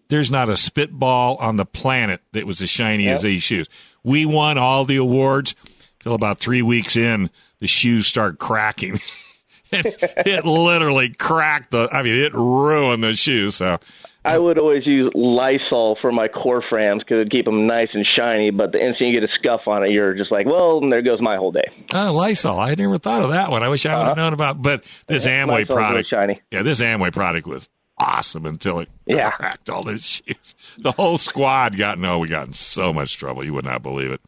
[0.09, 3.69] There's not a spitball on the planet that was as shiny as these shoes.
[4.05, 5.57] We won all the awards
[5.99, 9.01] till about three weeks in, the shoes start cracking.
[9.73, 11.89] it, it literally cracked the.
[11.91, 13.57] I mean, it ruined the shoes.
[13.57, 13.81] So
[14.25, 18.51] I would always use Lysol for my Corfams because it'd keep them nice and shiny.
[18.51, 21.21] But the instant you get a scuff on it, you're just like, well, there goes
[21.21, 21.71] my whole day.
[21.93, 22.59] Oh, Lysol.
[22.59, 23.63] I never thought of that one.
[23.63, 24.23] I wish I would have uh-huh.
[24.23, 24.63] known about.
[24.63, 26.43] But this Amway Lysol's really product, shiny.
[26.51, 29.31] yeah, this Amway product was awesome until it Yeah.
[29.33, 30.55] cracked all these shoes.
[30.79, 32.19] The whole squad got no.
[32.19, 33.45] We got in so much trouble.
[33.45, 34.21] You would not believe it.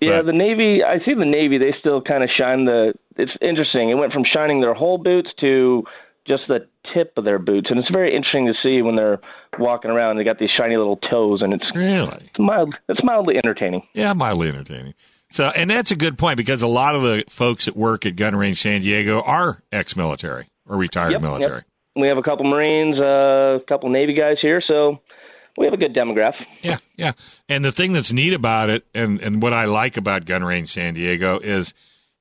[0.00, 0.82] Yeah, the Navy.
[0.82, 1.58] I see the Navy.
[1.58, 2.94] They still kind of shine the.
[3.16, 3.90] It's interesting.
[3.90, 5.84] It went from shining their whole boots to
[6.26, 9.20] just the tip of their boots, and it's very interesting to see when they're
[9.58, 10.16] walking around.
[10.16, 12.74] They got these shiny little toes, and it's, really, it's mild.
[12.88, 13.82] It's mildly entertaining.
[13.94, 14.94] yeah, mildly entertaining.
[15.30, 18.14] So, and that's a good point because a lot of the folks that work at
[18.16, 21.56] Gun Range San Diego are ex-military or retired Yep, military.
[21.56, 21.64] yep.
[21.96, 25.00] We have a couple Marines, uh, a couple Navy guys here, so
[25.58, 26.46] we have a good demographic.
[26.62, 27.12] Yeah, yeah.
[27.48, 30.68] And the thing that's neat about it, and and what I like about Gun Range
[30.70, 31.74] San Diego is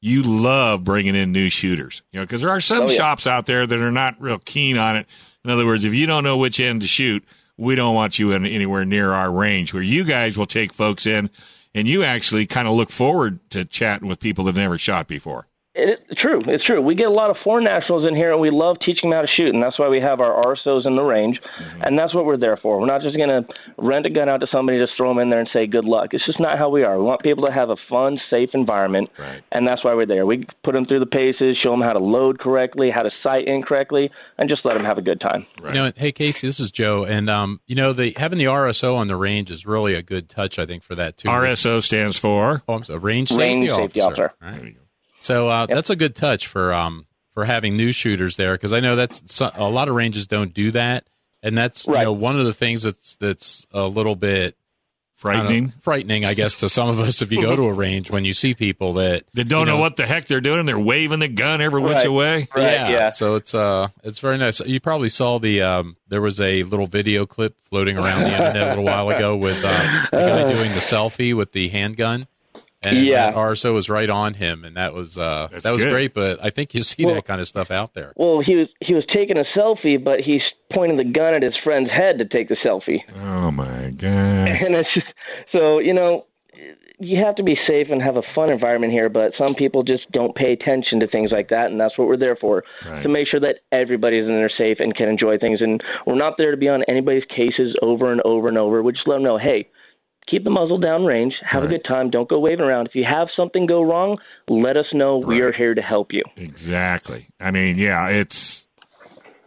[0.06, 2.02] you love bringing in new shooters.
[2.12, 2.98] You know, because there are some Oh, yeah.
[2.98, 5.08] shops out there that are not real keen on it.
[5.46, 7.24] In other words, if you don't know which end to shoot,
[7.56, 9.74] we don't want you in anywhere near our range.
[9.74, 11.30] Where you guys will take folks in,
[11.74, 15.48] and you actually kind of look forward to chatting with people that never shot before.
[15.76, 16.80] It, true, it's true.
[16.84, 19.22] We get a lot of foreign nationals in here, and we love teaching them how
[19.24, 21.40] to shoot, and that's why we have our RSOs in the range,
[21.82, 22.80] and that's what we're there for.
[22.80, 23.42] We're not just going to
[23.80, 26.10] rent a gun out to somebody, just throw them in there and say good luck.
[26.12, 27.00] It's just not how we are.
[27.00, 29.42] We want people to have a fun, safe environment, Right.
[29.52, 30.28] and that's why we're there.
[30.28, 33.48] We put them through the paces, show them how to load correctly, how to sight
[33.48, 35.48] in correctly, and just let them have a good time.
[35.60, 35.74] Right.
[35.74, 38.96] You know, hey Casey, this is Joe, and um, you know, the having the RSO
[38.96, 41.30] on the range is really a good touch, I think, for that too.
[41.30, 42.62] RSO stands for.
[42.68, 44.24] Oh, I'm sorry, range Range safety, safety officer.
[44.26, 44.34] officer.
[44.44, 44.78] All right.
[45.28, 45.48] There you go.
[45.48, 48.80] So uh, that's a good touch for um for having new shooters there because I
[48.80, 51.06] know that's a lot of ranges don't do that,
[51.42, 54.56] and that's you know one of the things that's that's a little bit
[55.26, 55.70] I Frightening.
[55.80, 58.34] frightening, I guess, to some of us if you go to a range when you
[58.34, 60.66] see people that They don't you know, what the heck they're doing.
[60.66, 62.50] They're waving the gun every which way.
[62.54, 63.10] Right, yeah, yeah.
[63.10, 64.60] So it's uh it's very nice.
[64.60, 68.68] You probably saw the um there was a little video clip floating around the internet
[68.68, 72.28] a little while ago with uh, the guy doing the selfie with the handgun.
[72.84, 73.28] And Yeah.
[73.32, 75.91] that RSO was right on him, and that was uh, that was good.
[75.91, 76.13] great.
[76.13, 78.13] But I think you see Well- that kind of stuff out there.
[78.15, 80.41] Well, he was he was taking a selfie, but he's
[80.72, 83.00] pointing the gun at his friend's head to take the selfie.
[83.24, 84.48] Oh my god!
[84.48, 85.08] and it's just
[85.52, 86.26] so you know
[87.00, 90.10] you have to be safe and have a fun environment here but some people just
[90.12, 93.02] don't pay attention to things like that and that's what we're there for Right.
[93.04, 96.36] to make sure that everybody's in there safe and can enjoy things and we're not
[96.38, 99.24] there to be on anybody's cases over and over and over we just let them
[99.24, 99.67] know hey
[100.34, 101.74] keep the muzzle down range have Right.
[101.74, 104.17] a good time don't go waving around if you have something go wrong
[104.48, 107.28] let us know we are here to help you Exactly.
[107.39, 108.65] I mean, yeah, it's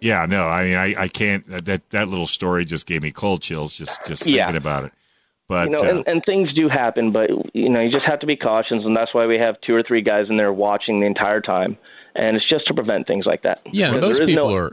[0.00, 1.46] Yeah, no, I mean, I, I can't.
[1.64, 4.44] That that little story just gave me cold chills just just Yeah.
[4.44, 4.92] thinking about it.
[5.48, 8.20] But you know, uh, and, and things do happen, but you know, you just have
[8.20, 11.00] to be cautious, and that's why we have two or three guys in there watching
[11.00, 11.78] the entire time,
[12.14, 13.58] and it's just to prevent things like that.
[13.72, 14.72] Yeah, and most there is people no- are.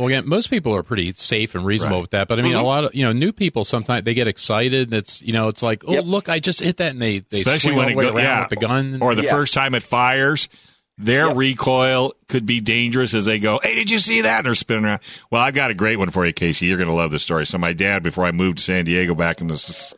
[0.00, 2.00] Well, again, most people are pretty safe and reasonable Right.
[2.00, 2.26] with that.
[2.26, 2.64] But I mean, a mm-hmm.
[2.66, 4.88] lot of you know new people sometimes they get excited.
[4.88, 6.04] And it's you know it's like oh Yep.
[6.06, 8.16] look I just hit that and they they especially swing when all it the go,
[8.16, 9.30] around yeah, with the gun or the Yeah.
[9.30, 10.48] first time it fires,
[10.96, 11.36] their Yep.
[11.36, 13.60] recoil could be dangerous as they go.
[13.62, 14.38] Hey, did you see that?
[14.38, 15.00] And they're spinning around.
[15.30, 16.64] Well, I've got a great one for you, Casey.
[16.66, 17.44] You're going to love this story.
[17.44, 19.94] So my dad, before I moved to San Diego back in the s-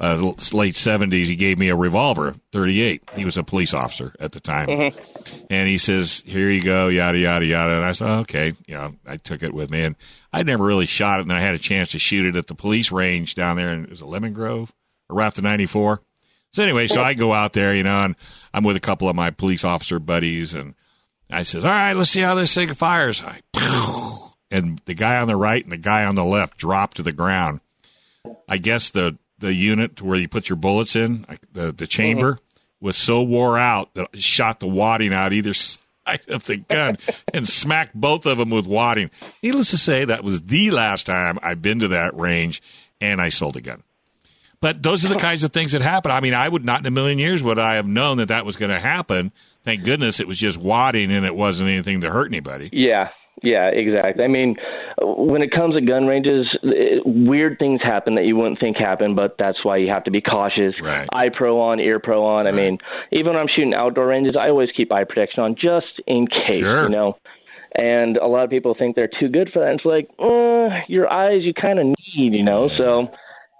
[0.00, 0.16] uh,
[0.52, 3.02] late '70s, he gave me a revolver, 38.
[3.16, 4.92] He was a police officer at the time,
[5.48, 8.94] and he says, "Here you go, yada yada yada." And I said, "Okay," you know,
[9.06, 9.96] I took it with me, and
[10.32, 11.22] I'd never really shot it.
[11.22, 13.72] And then I had a chance to shoot it at the police range down there
[13.72, 14.72] in is it Lemon Grove
[15.08, 16.02] or after '94.
[16.52, 18.16] So anyway, so I go out there, you know, and
[18.52, 20.74] I'm with a couple of my police officer buddies, and
[21.30, 23.40] I says, "All right, let's see how this thing fires." I,
[24.50, 27.12] and the guy on the right and the guy on the left drop to the
[27.12, 27.60] ground.
[28.48, 32.38] I guess the the unit where you put your bullets in, the the chamber,
[32.80, 36.98] was so wore out that it shot the wadding out either side of the gun
[37.32, 39.10] and smacked both of them with wadding.
[39.42, 42.62] Needless to say, that was the last time I've been to that range,
[43.00, 43.82] and I sold a gun.
[44.60, 46.10] But those are the kinds of things that happen.
[46.10, 48.46] I mean, I would not in a million years would I have known that that
[48.46, 49.30] was going to happen.
[49.62, 52.70] Thank goodness it was just wadding and it wasn't anything to hurt anybody.
[52.72, 53.10] Yeah,
[53.44, 54.24] yeah, exactly.
[54.24, 54.56] I mean,
[55.00, 59.14] when it comes to gun ranges, it, weird things happen that you wouldn't think happen,
[59.14, 60.74] but that's why you have to be cautious.
[60.80, 61.08] Right.
[61.12, 62.46] Eye pro on, ear pro on.
[62.46, 62.78] I mean,
[63.12, 66.60] even when I'm shooting outdoor ranges, I always keep eye protection on just in case,
[66.60, 66.84] Sure.
[66.84, 67.16] you know.
[67.76, 69.70] And a lot of people think they're too good for that.
[69.70, 72.68] And it's like, uh, your eyes you kind of need, you know.
[72.68, 73.12] So,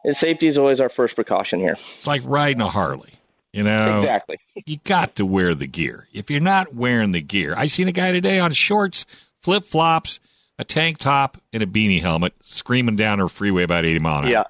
[0.04, 1.76] and safety is always our first precaution here.
[1.96, 3.10] It's like riding a Harley.
[3.52, 4.38] You know, Exactly.
[4.66, 6.08] you got to wear the gear.
[6.12, 9.06] If you're not wearing the gear, I seen a guy today on shorts,
[9.44, 10.20] flip flops,
[10.58, 14.24] a tank top, and a beanie helmet, screaming down a freeway about 80 mile an
[14.24, 14.30] hour.
[14.30, 14.44] Yeah.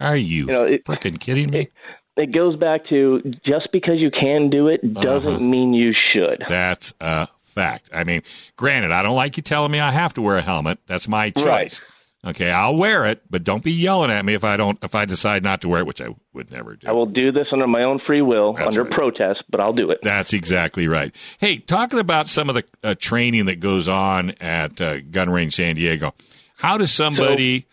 [0.00, 1.68] Are you, you know, it- freaking kidding me?
[2.16, 5.38] It goes back to just because you can do it doesn't Uh-huh.
[5.40, 6.42] mean you should.
[6.48, 7.90] That's a fact.
[7.92, 8.22] I mean,
[8.56, 10.78] granted, I don't like you telling me I have to wear a helmet.
[10.86, 11.44] That's my choice.
[11.44, 11.80] Right.
[12.26, 14.76] Okay, I'll wear it, but don't be yelling at me if I don't.
[14.82, 16.88] If I decide not to wear it, which I would never do.
[16.88, 18.92] I will do this under my own free will, That's under right.
[18.92, 20.00] protest, but I'll do it.
[20.02, 21.14] That's exactly right.
[21.38, 25.54] Hey, talking about some of the uh, training that goes on at uh, Gun Range
[25.54, 26.14] San Diego,
[26.56, 27.66] how does somebody,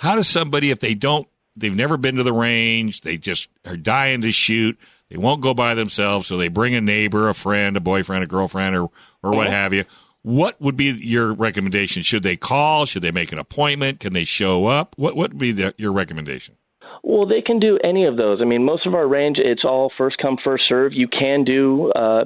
[0.00, 3.76] how does somebody, if they don't, they've never been to the range, they just are
[3.76, 4.76] dying to shoot,
[5.08, 8.26] they won't go by themselves, so they bring a neighbor, a friend, a boyfriend, a
[8.26, 8.90] girlfriend, or
[9.22, 9.84] or what have you.
[10.24, 12.02] What would be your recommendation?
[12.02, 12.86] Should they call?
[12.86, 14.00] Should they make an appointment?
[14.00, 14.94] Can they show up?
[14.96, 16.56] What what would be the, your recommendation?
[17.02, 18.38] Well, they can do any of those.
[18.40, 20.94] I mean, most of our range, it's all first come, first serve.
[20.94, 22.24] You can do uh,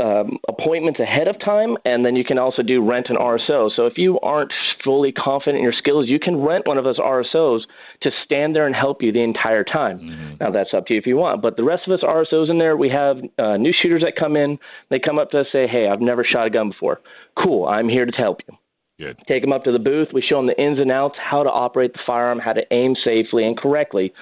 [0.00, 3.70] um, appointments ahead of time, and then you can also do rent an RSO.
[3.74, 6.98] So if you aren't fully confident in your skills, you can rent one of those
[6.98, 7.60] RSOs
[8.02, 9.98] to stand there and help you the entire time.
[10.40, 11.42] Now, that's up to you if you want.
[11.42, 14.36] But the rest of us RSOs in there, we have uh, new shooters that come
[14.36, 14.58] in.
[14.88, 17.00] They come up to us, say, Hey, I've never shot a gun before.
[17.36, 18.56] Cool, I'm here to help you.
[18.98, 19.18] Good.
[19.26, 20.08] take them up to the booth.
[20.12, 22.94] We show them the ins and outs, how to operate the firearm, how to aim
[23.02, 24.12] safely and correctly,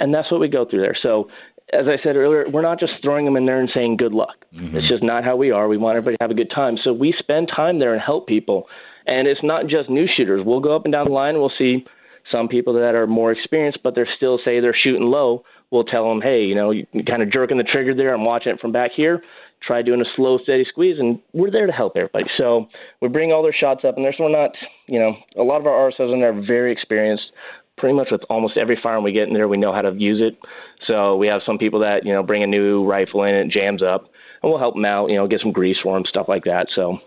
[0.00, 0.96] and that's what we go through there.
[1.00, 1.28] So,
[1.74, 4.44] as I said earlier, we're not just throwing them in there and saying good luck.
[4.54, 4.76] Mm-hmm.
[4.76, 5.68] It's just not how we are.
[5.68, 6.78] We want everybody to have a good time.
[6.82, 8.66] So we spend time there and help people.
[9.06, 10.42] And it's not just new shooters.
[10.44, 11.38] We'll go up and down the line.
[11.38, 11.84] We'll see
[12.32, 15.44] some people that are more experienced, but they're still say they're shooting low.
[15.70, 18.14] We'll tell them, hey, you know, you kind of jerking the trigger there.
[18.14, 19.22] I'm watching it from back here.
[19.66, 22.26] Try doing a slow, steady squeeze, and we're there to help everybody.
[22.36, 22.66] So
[23.00, 24.50] we bring all their shots up, and there's we're not,
[24.86, 27.24] you know, a lot of our RSOs in there are very experienced.
[27.76, 30.20] Pretty much with almost every firearm we get in there, we know how to use
[30.22, 30.38] it.
[30.86, 33.54] So we have some people that you know bring a new rifle in, and it
[33.54, 34.02] jams up,
[34.42, 35.10] and we'll help them out.
[35.10, 36.68] You know, get some grease for them, stuff like that.
[36.74, 36.98] So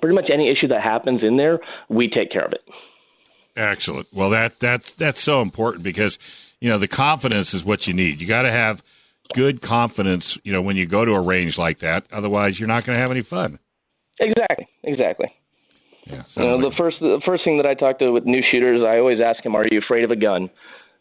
[0.00, 2.60] pretty much any issue that happens in there, we take care of it.
[3.56, 4.06] Excellent.
[4.12, 6.18] Well, that that's that's so important because
[6.60, 8.20] you know the confidence is what you need.
[8.20, 8.82] You got to have
[9.34, 10.38] good confidence.
[10.44, 12.06] You know when you go to a range like that.
[12.12, 13.58] Otherwise, you're not going to have any fun.
[14.20, 15.32] Exactly, exactly.
[16.10, 16.16] Yeah.
[16.16, 18.42] You know, sounds the like- first the first thing that I talk to with new
[18.50, 20.50] shooters, I always ask them, "Are you afraid of a gun?"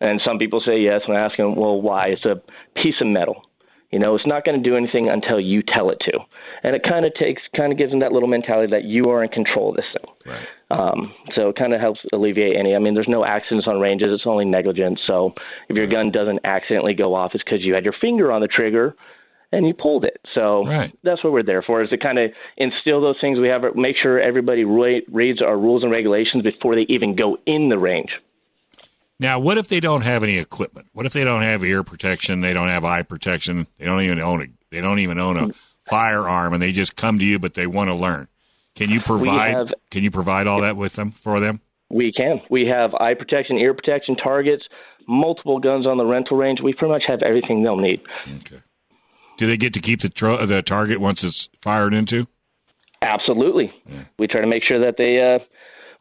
[0.02, 2.42] And some people say yes, and I ask them, "Well, why?" It's a
[2.82, 3.44] piece of metal.
[3.92, 6.20] You know, it's not going to do anything until you tell it to,
[6.62, 9.24] and it kind of takes kind of gives them that little mentality that you are
[9.24, 10.14] in control of this thing.
[10.32, 10.48] right.
[10.72, 12.76] Um, so it kind of helps alleviate any.
[12.76, 15.00] I mean, there's no accidents on ranges; it's only negligence.
[15.08, 15.34] So
[15.70, 18.48] if your gun doesn't accidentally go off, it's because you had your finger on the
[18.48, 18.96] trigger
[19.52, 20.20] and you pulled it.
[20.34, 20.92] So Right.
[21.04, 23.40] that's what we're there for: is to kind of instill those things.
[23.40, 27.38] We have make sure everybody re- reads our rules and regulations before they even go
[27.46, 28.12] in the range.
[29.20, 30.88] Now, what if they don't have any equipment?
[30.94, 32.40] What if they don't have ear protection?
[32.40, 33.68] They don't have eye protection.
[33.78, 34.46] They don't even own a.
[34.72, 35.56] They don't even own a mm.
[35.84, 38.28] firearm, and they just come to you, but they want to learn.
[38.76, 39.54] Can you provide?
[39.56, 41.60] have- can you provide all that with them for them?
[41.90, 42.40] We can.
[42.50, 44.64] We have eye protection, ear protection, targets,
[45.08, 46.60] multiple guns on the rental range.
[46.64, 48.02] We pretty much have everything they'll need.
[48.28, 48.62] Okay.
[49.40, 52.28] Do they get to keep the tro- the target once it's fired into?
[53.02, 53.72] Absolutely.
[54.18, 55.40] We try to make sure that they, uh,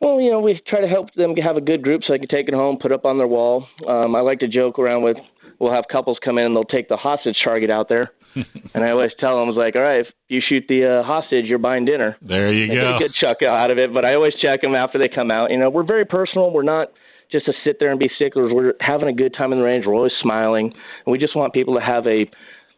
[0.00, 2.28] well, you know, we try to help them have a good group so they can
[2.28, 3.66] take it home, put it up on their wall.
[3.86, 5.16] Um, I like to joke around with,
[5.60, 8.10] we'll have couples come in and they'll take the hostage target out there.
[8.74, 11.02] and I always tell them, I was like, all right, if you shoot the uh,
[11.04, 12.16] hostage, you're buying dinner.
[12.20, 12.96] There you They get go.
[12.96, 15.52] a good chuck out of it, but I always check them after they come out.
[15.52, 16.50] You know, we're very personal.
[16.50, 16.88] We're not
[17.30, 18.50] just to sit there and be sticklers.
[18.52, 19.86] We're having a good time in the range.
[19.86, 20.66] We're always smiling,
[21.06, 22.26] and we just want people to have a,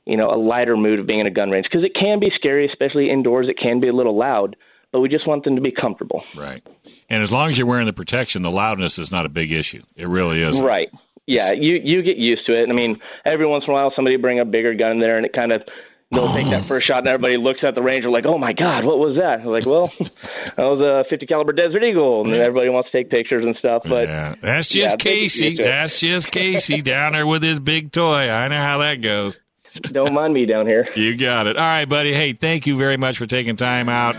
[0.07, 2.30] you know, a lighter mood of being in a gun range because it can be
[2.34, 3.48] scary, especially indoors.
[3.48, 4.57] It can be a little loud,
[4.92, 6.22] but we just want them to be comfortable.
[6.36, 6.66] Right.
[7.09, 9.82] And as long as you're wearing the protection, the loudness is not a big issue.
[9.96, 10.61] It really is.
[10.61, 10.88] Right.
[11.26, 12.68] Yeah, you you get used to it.
[12.68, 15.32] I mean, every once in a while, somebody bring a bigger gun there, and it
[15.32, 15.62] kind of
[16.11, 16.66] they'll take that oh.
[16.66, 19.16] first shot, and everybody looks at the range, and like, "Oh my God, what was
[19.16, 22.98] that?" I'm like, "Well, that was a 50 caliber Desert Eagle," and everybody wants to
[22.98, 23.82] take pictures and stuff.
[23.86, 25.44] But yeah, that's just get Casey.
[25.46, 25.66] used to it.
[25.66, 28.28] That's just Casey down there with his big toy.
[28.28, 29.38] I know how that goes.
[29.83, 30.89] Don't mind me down here.
[30.97, 31.57] You got it.
[31.57, 32.12] All right, buddy.
[32.12, 34.16] Hey, thank you very much for taking time out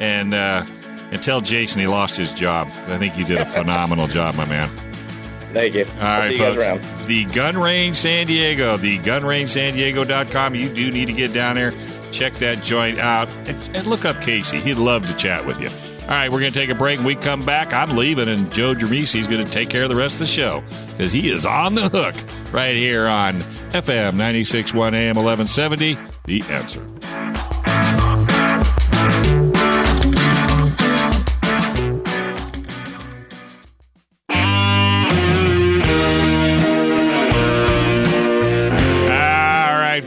[0.00, 0.64] and uh,
[1.10, 2.68] and tell Jason he lost his job.
[2.88, 4.68] I think you did a phenomenal job, my man.
[5.52, 5.86] Thank you.
[5.94, 7.06] All right, you folks.
[7.06, 10.54] The Gun Range San Diego, the gunrangesandiego.com.
[10.54, 11.72] You do need to get down there,
[12.12, 14.60] check that joint out, and, and look up Casey.
[14.60, 15.70] He'd love to chat with you.
[16.08, 16.96] All right, we're going to take a break.
[16.96, 19.90] When we come back, I'm leaving, and Joe Germisi is going to take care of
[19.90, 22.14] the rest of the show because he is on the hook
[22.50, 23.34] right here on
[23.72, 25.98] FM 96.1 AM 1170.
[26.24, 26.82] The answer.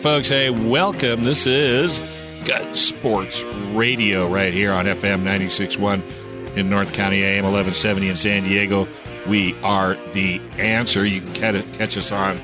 [0.02, 0.30] Folks.
[0.30, 1.24] Hey, welcome.
[1.24, 2.00] This is
[2.46, 8.44] Gun Sports Radio right here on FM 96.1 in North County, AM 1170 in San
[8.44, 8.88] Diego.
[9.28, 11.06] We are the answer.
[11.06, 12.40] You can catch us on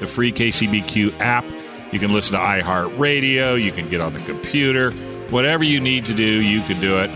[0.00, 1.44] the free KCBQ app.
[1.90, 3.62] You can listen to iHeartRadio.
[3.62, 4.92] You can get on the computer.
[5.30, 7.10] Whatever you need to do, you can do it.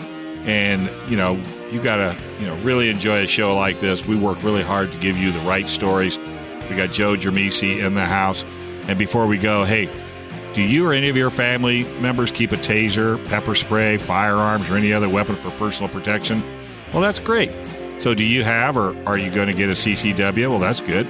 [0.47, 4.07] And, you know, you got to, you know, really enjoy a show like this.
[4.07, 6.18] We work really hard to give you the right stories.
[6.68, 8.45] We got Joe Germisi in the house.
[8.89, 9.89] And before we go, hey,
[10.57, 14.76] do you or any of your family members keep a taser, pepper spray, firearms, or
[14.78, 16.42] any other weapon for personal protection?
[16.94, 17.50] Well, that's great.
[17.98, 20.48] So, do you have, or are you going to get a CCW?
[20.48, 21.07] Well, that's good.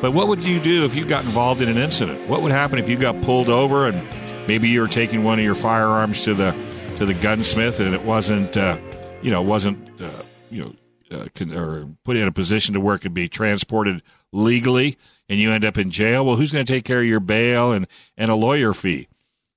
[0.00, 2.28] But what would you do if you got involved in an incident?
[2.28, 5.44] What would happen if you got pulled over and maybe you were taking one of
[5.44, 6.50] your firearms to the
[6.96, 8.76] to the gunsmith and it wasn't, uh,
[9.22, 10.10] you know, wasn't, uh,
[10.50, 14.02] you know, uh, con- or put in a position to where it could be transported
[14.32, 14.98] legally,
[15.30, 16.26] and you end up in jail?
[16.26, 17.86] Well, who's going to take care of your bail and
[18.18, 19.08] and a lawyer fee?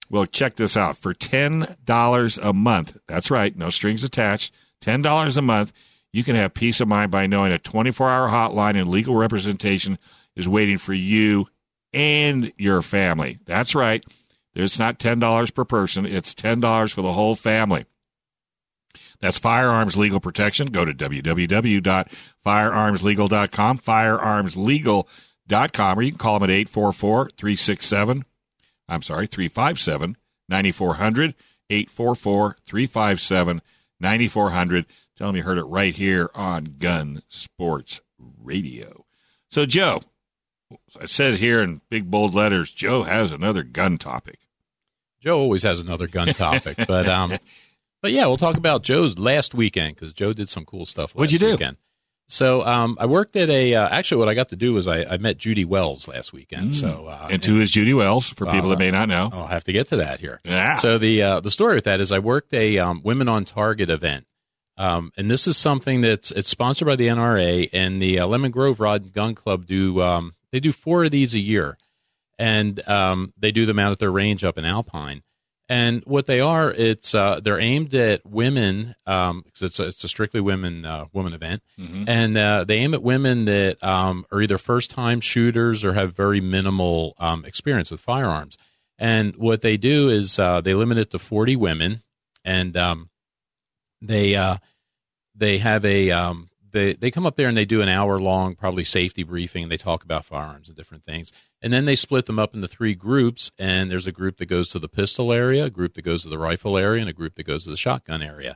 [0.09, 0.97] Well, check this out.
[0.97, 5.71] For $10 a month, that's right, no strings attached, $10 a month,
[6.11, 9.97] you can have peace of mind by knowing a 24 hour hotline and legal representation
[10.35, 11.47] is waiting for you
[11.91, 13.39] and your family.
[13.45, 14.05] That's right.
[14.53, 17.85] It's not $10 per person, it's $10 for the whole family.
[19.19, 20.67] That's firearms legal protection.
[20.67, 23.77] Go to www.firearmslegal.com,
[25.47, 28.25] firearmslegal.com, or you can call them at 844 367
[28.87, 30.17] I'm sorry, 357
[30.49, 31.35] 9400,
[31.69, 33.61] 844 357
[33.99, 34.85] 9400.
[35.15, 39.05] Tell them you heard it right here on Gun Sports Radio.
[39.49, 40.01] So, Joe,
[40.99, 44.39] it says here in big bold letters, Joe has another gun topic.
[45.21, 47.33] Joe always has another gun topic, but um,
[48.01, 51.11] but yeah, we'll talk about Joe's last weekend because Joe did some cool stuff.
[51.11, 51.51] Last What'd you do?
[51.51, 51.77] Weekend.
[52.33, 53.75] So um, I worked at a.
[53.75, 56.73] Uh, actually, what I got to do was I, I met Judy Wells last weekend.
[56.75, 59.29] So uh, and is Judy Wells, for people that may not know.
[59.31, 60.39] I'll have to get to that here.
[60.43, 60.75] Yeah.
[60.75, 63.91] So the uh, the story with that is I worked a um, Women on Target
[63.91, 64.25] event,
[64.77, 68.49] um, and this is something that's it's sponsored by the NRA and the uh, Lemon
[68.49, 71.77] Grove Rod and Gun Club do um, they do four of these a year,
[72.39, 75.21] and um, they do them out at their range up in Alpine.
[75.69, 80.09] And what they are, it's uh, they're aimed at women because it's a, it's a
[80.09, 81.63] strictly women uh, woman event,
[82.07, 86.15] and uh, they aim at women that um, are either first time shooters or have
[86.15, 88.57] very minimal um, experience with firearms.
[88.99, 92.03] And what they do is uh, they limit it to forty women,
[92.43, 93.09] and um,
[94.01, 94.57] they uh,
[95.33, 98.55] they have a um, they they come up there and they do an hour long
[98.55, 99.63] probably safety briefing.
[99.63, 102.67] And they talk about firearms and different things, and then they split them up into
[102.67, 103.49] three groups.
[103.57, 106.29] And there's a group that goes to the pistol area, a group that goes to
[106.29, 108.55] the rifle area, and a group that goes to the shotgun area.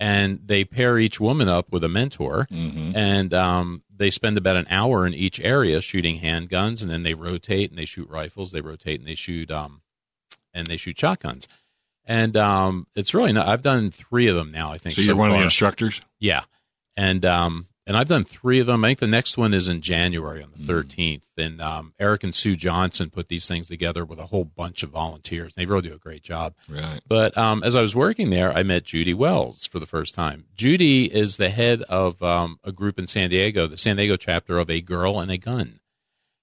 [0.00, 4.66] And they pair each woman up with a mentor, and um, they spend about an
[4.68, 8.50] hour in each area shooting handguns, and then they rotate and they shoot rifles.
[8.50, 9.82] They rotate and they shoot um,
[10.52, 11.46] and they shoot shotguns.
[12.04, 13.46] and um, it's really not.
[13.48, 14.72] I've done three of them now.
[14.72, 15.40] I think So you're one of far.
[15.40, 16.00] the instructors.
[16.18, 16.42] Yeah,
[16.96, 18.84] and um, and I've done three of them.
[18.84, 21.22] I think the next one is in January on the 13th.
[21.36, 24.90] And um, Eric and Sue Johnson put these things together with a whole bunch of
[24.90, 25.54] volunteers.
[25.54, 26.54] They really do a great job.
[26.68, 27.00] Right.
[27.06, 30.46] But um, as I was working there, I met Judy Wells for the first time.
[30.54, 34.58] Judy is the head of um, a group in San Diego, the San Diego chapter
[34.58, 35.80] of A Girl and a Gun,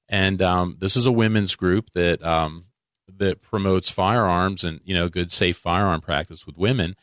[0.07, 2.65] and um, this is a women's group that um,
[3.17, 6.95] that promotes firearms and you know good safe firearm practice with women.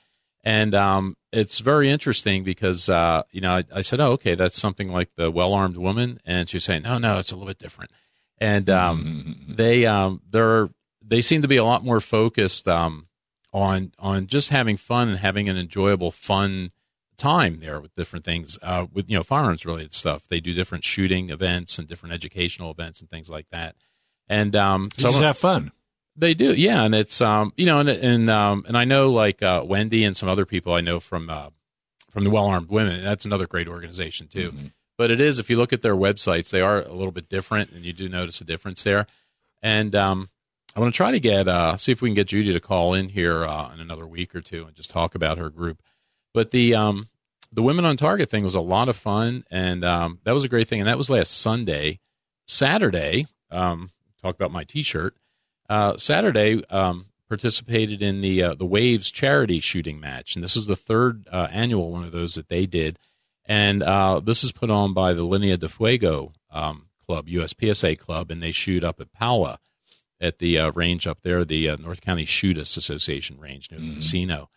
[0.49, 4.59] And um, it's very interesting because uh, you know I, I said, "Oh, okay, that's
[4.59, 7.91] something like the well-armed woman," and she's saying, "No, no, it's a little bit different."
[8.39, 10.71] And um, they um, they're
[11.07, 13.09] they seem to be a lot more focused um,
[13.53, 16.71] on on just having fun and having an enjoyable, fun
[17.19, 20.23] time there with different things uh, with you know firearms related stuff.
[20.31, 23.77] They do different shooting events and different educational events and things like that.
[24.31, 25.73] And um, You just have fun.
[26.19, 29.43] They do, yeah, and it's um, you know, and and um, and I know like
[29.43, 31.51] uh, Wendy and some other people I know from uh,
[32.11, 33.05] from the Well Armed Women.
[33.05, 34.53] That's another great organization too.
[34.97, 37.71] But it is if you look at their websites, they are a little bit different,
[37.71, 39.07] and you do notice a difference there.
[39.63, 40.29] And um,
[40.75, 42.95] I want to try to get uh, see if we can get Judy to call
[42.95, 45.83] in here uh, in another week or two and just talk about her group.
[46.35, 47.09] But the um,
[47.53, 50.49] the Women on Target thing was a lot of fun, and um, that was a
[50.49, 50.81] great thing.
[50.81, 52.01] And that was last Sunday.
[52.47, 53.91] Saturday, um,
[54.23, 55.15] talk about my T-shirt.
[55.69, 60.67] Uh, Saturday, um, participated in the uh, the Waves charity shooting match, and this is
[60.67, 62.99] the third uh, annual one of those that they did.
[63.45, 68.31] And uh, this is put on by the Linea de Fuego um, Club, USPSA Club,
[68.31, 69.59] and they shoot up at Pala
[70.21, 73.95] at the uh, range up there, the uh, North County Shootist Association range near the
[73.95, 74.51] casino.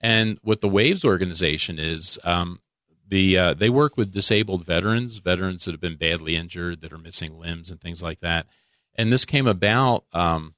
[0.00, 2.60] And what the Waves organization is, um,
[3.06, 6.98] the uh, they work with disabled veterans, veterans that have been badly injured, that are
[6.98, 8.46] missing limbs and things like that.
[8.94, 10.54] And this came about um,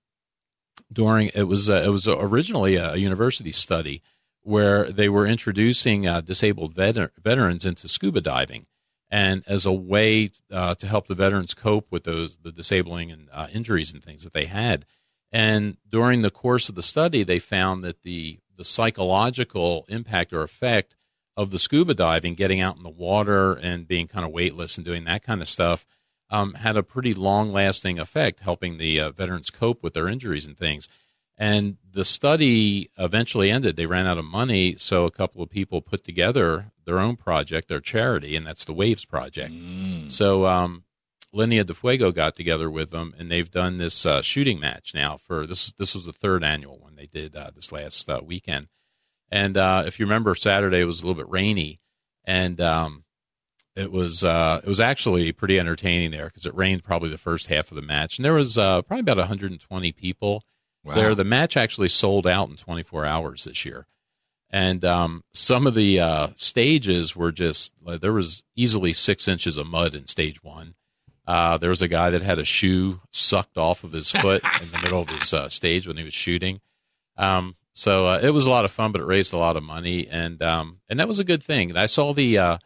[0.92, 4.02] during it was uh, it was originally a university study
[4.42, 8.66] where they were introducing uh, disabled veter- veterans into scuba diving,
[9.10, 13.28] and as a way uh, to help the veterans cope with those the disabling and
[13.32, 14.84] uh, injuries and things that they had.
[15.32, 20.42] And during the course of the study, they found that the the psychological impact or
[20.42, 20.94] effect
[21.36, 24.84] of the scuba diving, getting out in the water and being kind of weightless and
[24.84, 25.84] doing that kind of stuff,
[26.30, 30.46] um, had a pretty long lasting effect, helping the uh, veterans cope with their injuries
[30.46, 30.88] and things.
[31.36, 33.74] And the study eventually ended.
[33.76, 37.68] They ran out of money, so a couple of people put together their own project,
[37.68, 39.52] their charity, and that's the Waves Project.
[40.08, 40.84] So um,
[41.32, 45.16] Linea de Fuego got together with them, and they've done this uh, shooting match now.
[45.16, 48.68] For this, this was the third annual one they did uh, this last uh, weekend.
[49.30, 51.80] And uh, if you remember, Saturday was a little bit rainy,
[52.24, 53.03] and um,
[53.76, 57.48] it was uh, it was actually pretty entertaining there because it rained probably the first
[57.48, 60.44] half of the match, and there was uh, probably about 120 people
[60.84, 60.94] Wow.
[60.94, 61.14] there.
[61.14, 63.86] The match actually sold out in 24 hours this year,
[64.50, 69.56] and um, some of the uh, stages were just like, there was easily six inches
[69.56, 70.74] of mud in stage one.
[71.26, 74.70] Uh, there was a guy that had a shoe sucked off of his foot in
[74.72, 76.60] the middle of his uh, stage when he was shooting.
[77.16, 79.62] Um, so uh, it was a lot of fun, but it raised a lot of
[79.62, 81.74] money, and um, and that was a good thing.
[81.76, 82.58] I saw the uh,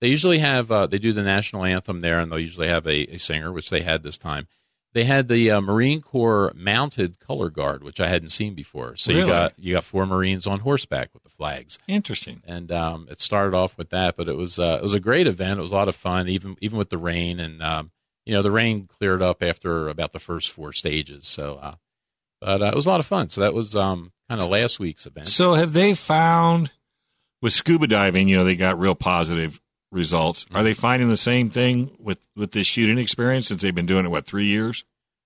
[0.00, 3.14] they usually have uh, they do the national anthem there, and they'll usually have a,
[3.14, 4.46] a singer, which they had this time.
[4.92, 8.96] They had the uh, Marine Corps mounted color guard, which I hadn't seen before.
[8.96, 12.42] So you got you got four Marines on horseback with the flags Interesting.
[12.46, 14.16] and um, it started off with that.
[14.16, 15.58] But it was uh, it was a great event.
[15.58, 17.40] It was a lot of fun, even even with the rain.
[17.40, 17.90] And um,
[18.24, 21.28] you know, the rain cleared up after about the first four stages.
[21.28, 21.74] So, uh,
[22.40, 23.28] but uh, it was a lot of fun.
[23.28, 25.28] So that was um, kind of last week's event.
[25.28, 26.70] So have they found
[27.42, 29.60] with scuba diving, you know, they got real positive
[29.96, 30.46] results.
[30.54, 34.04] Are they finding the same thing with with this shooting experience since they've been doing
[34.06, 34.84] it what, 3 years?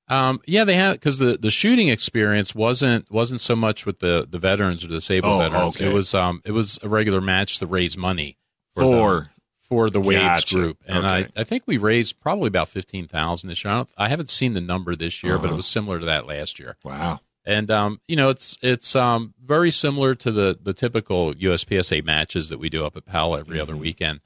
[0.08, 4.26] Um, yeah, they have because the, the shooting experience wasn't wasn't so much with the,
[4.28, 5.76] the veterans or the disabled Oh, veterans.
[5.76, 5.88] okay.
[5.90, 8.36] It was um it was a regular match to raise money
[8.74, 9.28] For, the-
[9.60, 10.54] for the Waves Gotcha.
[10.56, 11.28] group, and Okay.
[11.36, 13.72] I, I think we raised probably about fifteen thousand this year.
[13.72, 15.54] I, don't, I haven't seen the number this year, but Uh-huh.
[15.54, 16.76] it was similar to that last year.
[16.82, 17.20] wow.
[17.46, 22.48] And um, you know, it's it's um very similar to the the typical USPSA matches
[22.48, 23.80] that we do up at Pala every other Mm-hmm.
[23.82, 24.20] weekend.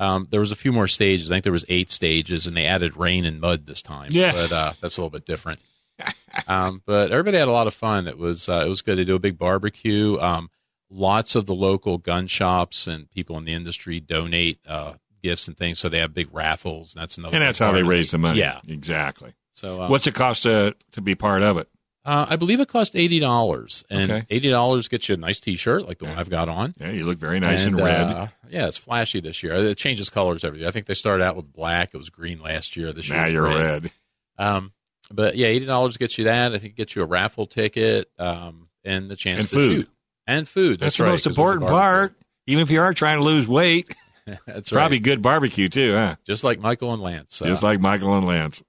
[0.00, 1.30] Um, there was a few more stages.
[1.30, 4.08] I think there was eight stages, and they added rain and mud this time.
[4.10, 4.32] Yeah.
[4.32, 5.60] but uh, that's a little bit different.
[6.48, 8.08] um, but everybody had a lot of fun.
[8.08, 8.96] It was uh, it was good.
[8.96, 10.18] They do a big barbecue.
[10.18, 10.50] Um,
[10.88, 15.56] lots of the local gun shops and people in the industry donate uh, gifts and
[15.56, 15.78] things.
[15.78, 17.36] So they have big raffles, and that's another.
[17.36, 18.38] And that's how they raise the money.
[18.38, 18.60] Yeah.
[18.66, 19.34] Exactly.
[19.52, 21.68] So uh, What's it cost to to be part of it?
[22.10, 24.26] Uh, I believe it cost eighty dollars, and Okay.
[24.30, 26.74] eighty dollars gets you a nice T-shirt like the one I've got on.
[26.80, 28.06] Yeah, you look very nice and, And, red.
[28.08, 29.54] uh, yeah, it's flashy this year.
[29.54, 30.68] It changes colors every year.
[30.68, 31.90] I think they started out with black.
[31.94, 32.92] It was green last year.
[32.92, 33.82] This year now you're red.
[33.84, 33.90] red.
[34.38, 34.72] Um,
[35.12, 36.52] but yeah, eighty dollars gets you that.
[36.52, 38.10] I think it gets you a raffle ticket.
[38.18, 39.70] Um, and the chance And to food.
[39.76, 39.90] shoot
[40.26, 40.80] and food.
[40.80, 42.14] That's, That's, the right, most 'cause we're important part.
[42.46, 43.94] Even if you are trying to lose weight,
[44.46, 45.02] That's probably right.
[45.04, 46.16] good barbecue too, huh?
[46.26, 47.40] Just like Michael and Lance.
[47.42, 48.62] Uh, Just like Michael and Lance.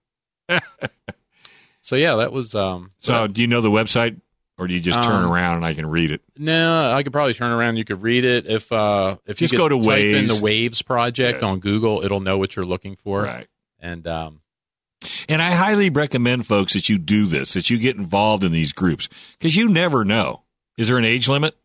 [1.82, 2.55] so yeah, that was.
[2.55, 4.19] Um, So, do you know the website,
[4.57, 6.21] or do you just turn Um, around and I can read it?
[6.38, 7.77] No, I could probably turn around.
[7.77, 10.82] You could read it if uh, if Just you go to type in the Waves
[10.82, 11.47] project Yeah.
[11.49, 12.03] on Google.
[12.03, 13.23] It'll know what you're looking for.
[13.23, 13.47] Right.
[13.79, 14.41] And um,
[15.27, 18.71] And I highly recommend folks that you do this, that you get involved in these
[18.73, 19.09] groups,
[19.39, 20.43] because you never know.
[20.77, 21.55] Is there an age limit?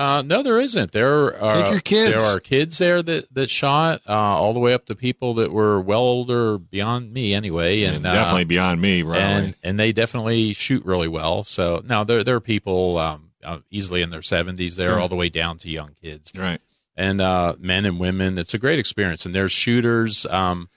[0.00, 0.92] Uh, no, there isn't.
[0.92, 2.10] There are Take your kids.
[2.12, 5.52] There are kids there that that shot uh, all the way up to people that
[5.52, 9.20] were well older beyond me anyway, and, And uh, definitely beyond me, probably.
[9.20, 11.44] and and they definitely shoot really well.
[11.44, 15.00] So now there there are people um, uh, easily in their 70s there, Sure.
[15.00, 16.32] all the way down to young kids.
[16.34, 16.60] right.
[16.96, 18.38] and uh, men and women.
[18.38, 19.24] It's a great experience.
[19.26, 20.68] And there's shooters, um,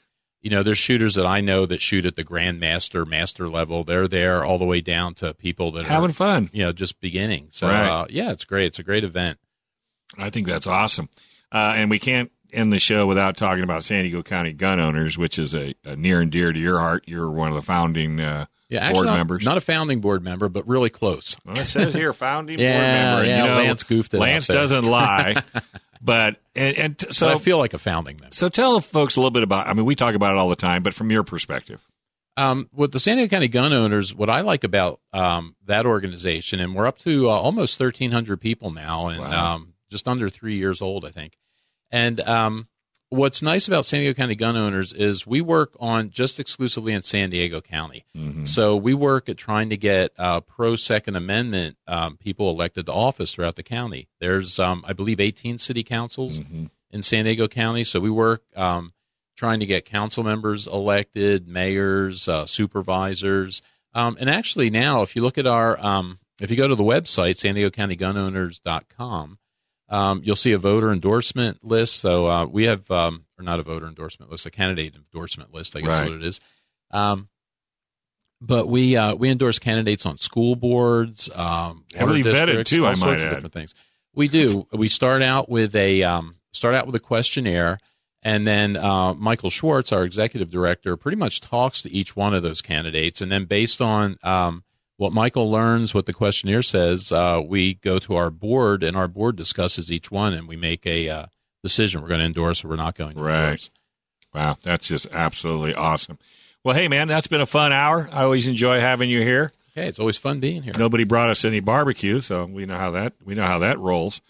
[0.43, 3.83] you know, there's shooters that I know that shoot at the grandmaster, master level.
[3.83, 6.49] They're there all the way down to people that are Having are, fun.
[6.53, 7.47] you know, just beginning.
[7.49, 7.87] So Right.
[7.87, 8.65] uh, yeah, it's great.
[8.67, 9.39] It's a great event.
[10.17, 11.09] I think that's awesome.
[11.51, 15.17] Uh, and we can't end the show without talking about San Diego County gun owners,
[15.17, 17.03] which is a, a near and dear to your heart.
[17.07, 19.45] You're one of the founding uh, Yeah, actually, board not, members.
[19.45, 21.35] not a founding board member, but really close.
[21.45, 23.21] well, it says here founding board member.
[23.21, 25.35] And, yeah, you know, Lance goofed it Lance doesn't lie.
[26.03, 28.35] but and, and So so I feel like a founding member.
[28.35, 29.67] so tell the folks a little bit about.
[29.67, 31.81] I mean, we talk about it all the time, but from your perspective,
[32.37, 36.59] Um, with the San Diego County Gun Owners, what I like about um, that organization,
[36.59, 39.55] and we're up to uh, almost 1,300 people now, and Wow.
[39.55, 41.37] um, just under three years old, I think.
[41.91, 42.67] And um,
[43.13, 47.01] what's nice about San Diego County Gun Owners is we work on just exclusively in
[47.01, 48.05] San Diego County.
[48.17, 48.45] Mm-hmm.
[48.45, 52.93] So we work at trying to get uh, pro Second Amendment um, people elected to
[52.93, 54.07] office throughout the county.
[54.19, 56.65] There's, um, I believe, 18 city councils Mm-hmm.
[56.91, 57.83] in San Diego County.
[57.83, 58.93] So we work um,
[59.37, 63.61] trying to get council members elected, mayors, uh, supervisors.
[63.93, 66.83] Um, and actually, now, if you look at our, um, if you go to the
[66.83, 69.37] website, san diego county gun owners.com,
[69.89, 71.97] um, you'll see a voter endorsement list.
[71.99, 75.75] So uh, we have, um, or not a voter endorsement list, a candidate endorsement list,
[75.75, 76.09] I guess Right.
[76.09, 76.39] what it is.
[76.91, 77.29] Um,
[78.41, 83.19] but we uh, we endorse candidates on school boards, um, Heavily vetted, too, I might
[83.19, 83.35] add.
[83.35, 83.73] different things.
[84.13, 84.67] We do.
[84.73, 87.79] We start out with a um, start out with a questionnaire,
[88.21, 92.43] and then uh, Michael Schwartz, our executive director, pretty much talks to each one of
[92.43, 94.63] those candidates, and then based on um,
[95.03, 99.09] what Michael learns, what the questionnaire says, uh, we go to our board, and our
[99.09, 101.25] board discusses each one, and we make a uh,
[101.61, 102.01] decision.
[102.01, 103.43] We're going to endorse or we're not going to Right.
[103.43, 103.69] endorse.
[104.33, 106.17] wow, that's just absolutely awesome.
[106.63, 108.07] Well, hey man, that's been a fun hour.
[108.13, 109.51] I always enjoy having you here.
[109.75, 110.71] Hey, it's always fun being here.
[110.77, 114.21] Nobody brought us any barbecue, so we know how that we know how that rolls.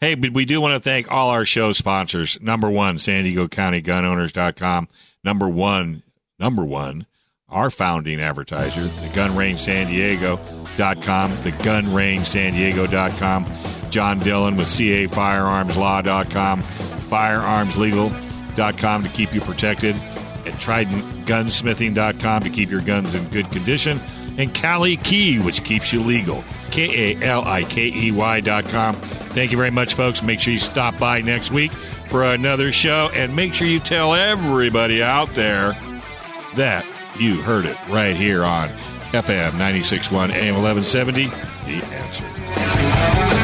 [0.00, 2.40] Hey, but we do want to thank all our show sponsors.
[2.40, 4.88] Number one, San Diego County Gun Owners.com.
[5.22, 6.02] Number one,
[6.38, 7.04] number one,
[7.54, 13.50] our founding advertiser, the Gun Range San Diego.com, the Gun Range San Diego.com.
[13.90, 22.80] John Dillon with CA Firearmslaw.com, firearmslegal.com to keep you protected, and TridentGunsmithing.com to keep your
[22.80, 24.00] guns in good condition,
[24.36, 26.42] and Kali Key, which keeps you legal.
[26.72, 28.96] K A L I K E Y.com.
[28.96, 30.24] Thank you very much, folks.
[30.24, 31.72] Make sure you stop by next week
[32.10, 35.78] for another show, and make sure you tell everybody out there
[36.56, 36.84] that
[37.16, 38.68] you heard it right here on
[39.12, 41.26] FM 96.1 AM 1170.
[41.66, 43.43] The answer.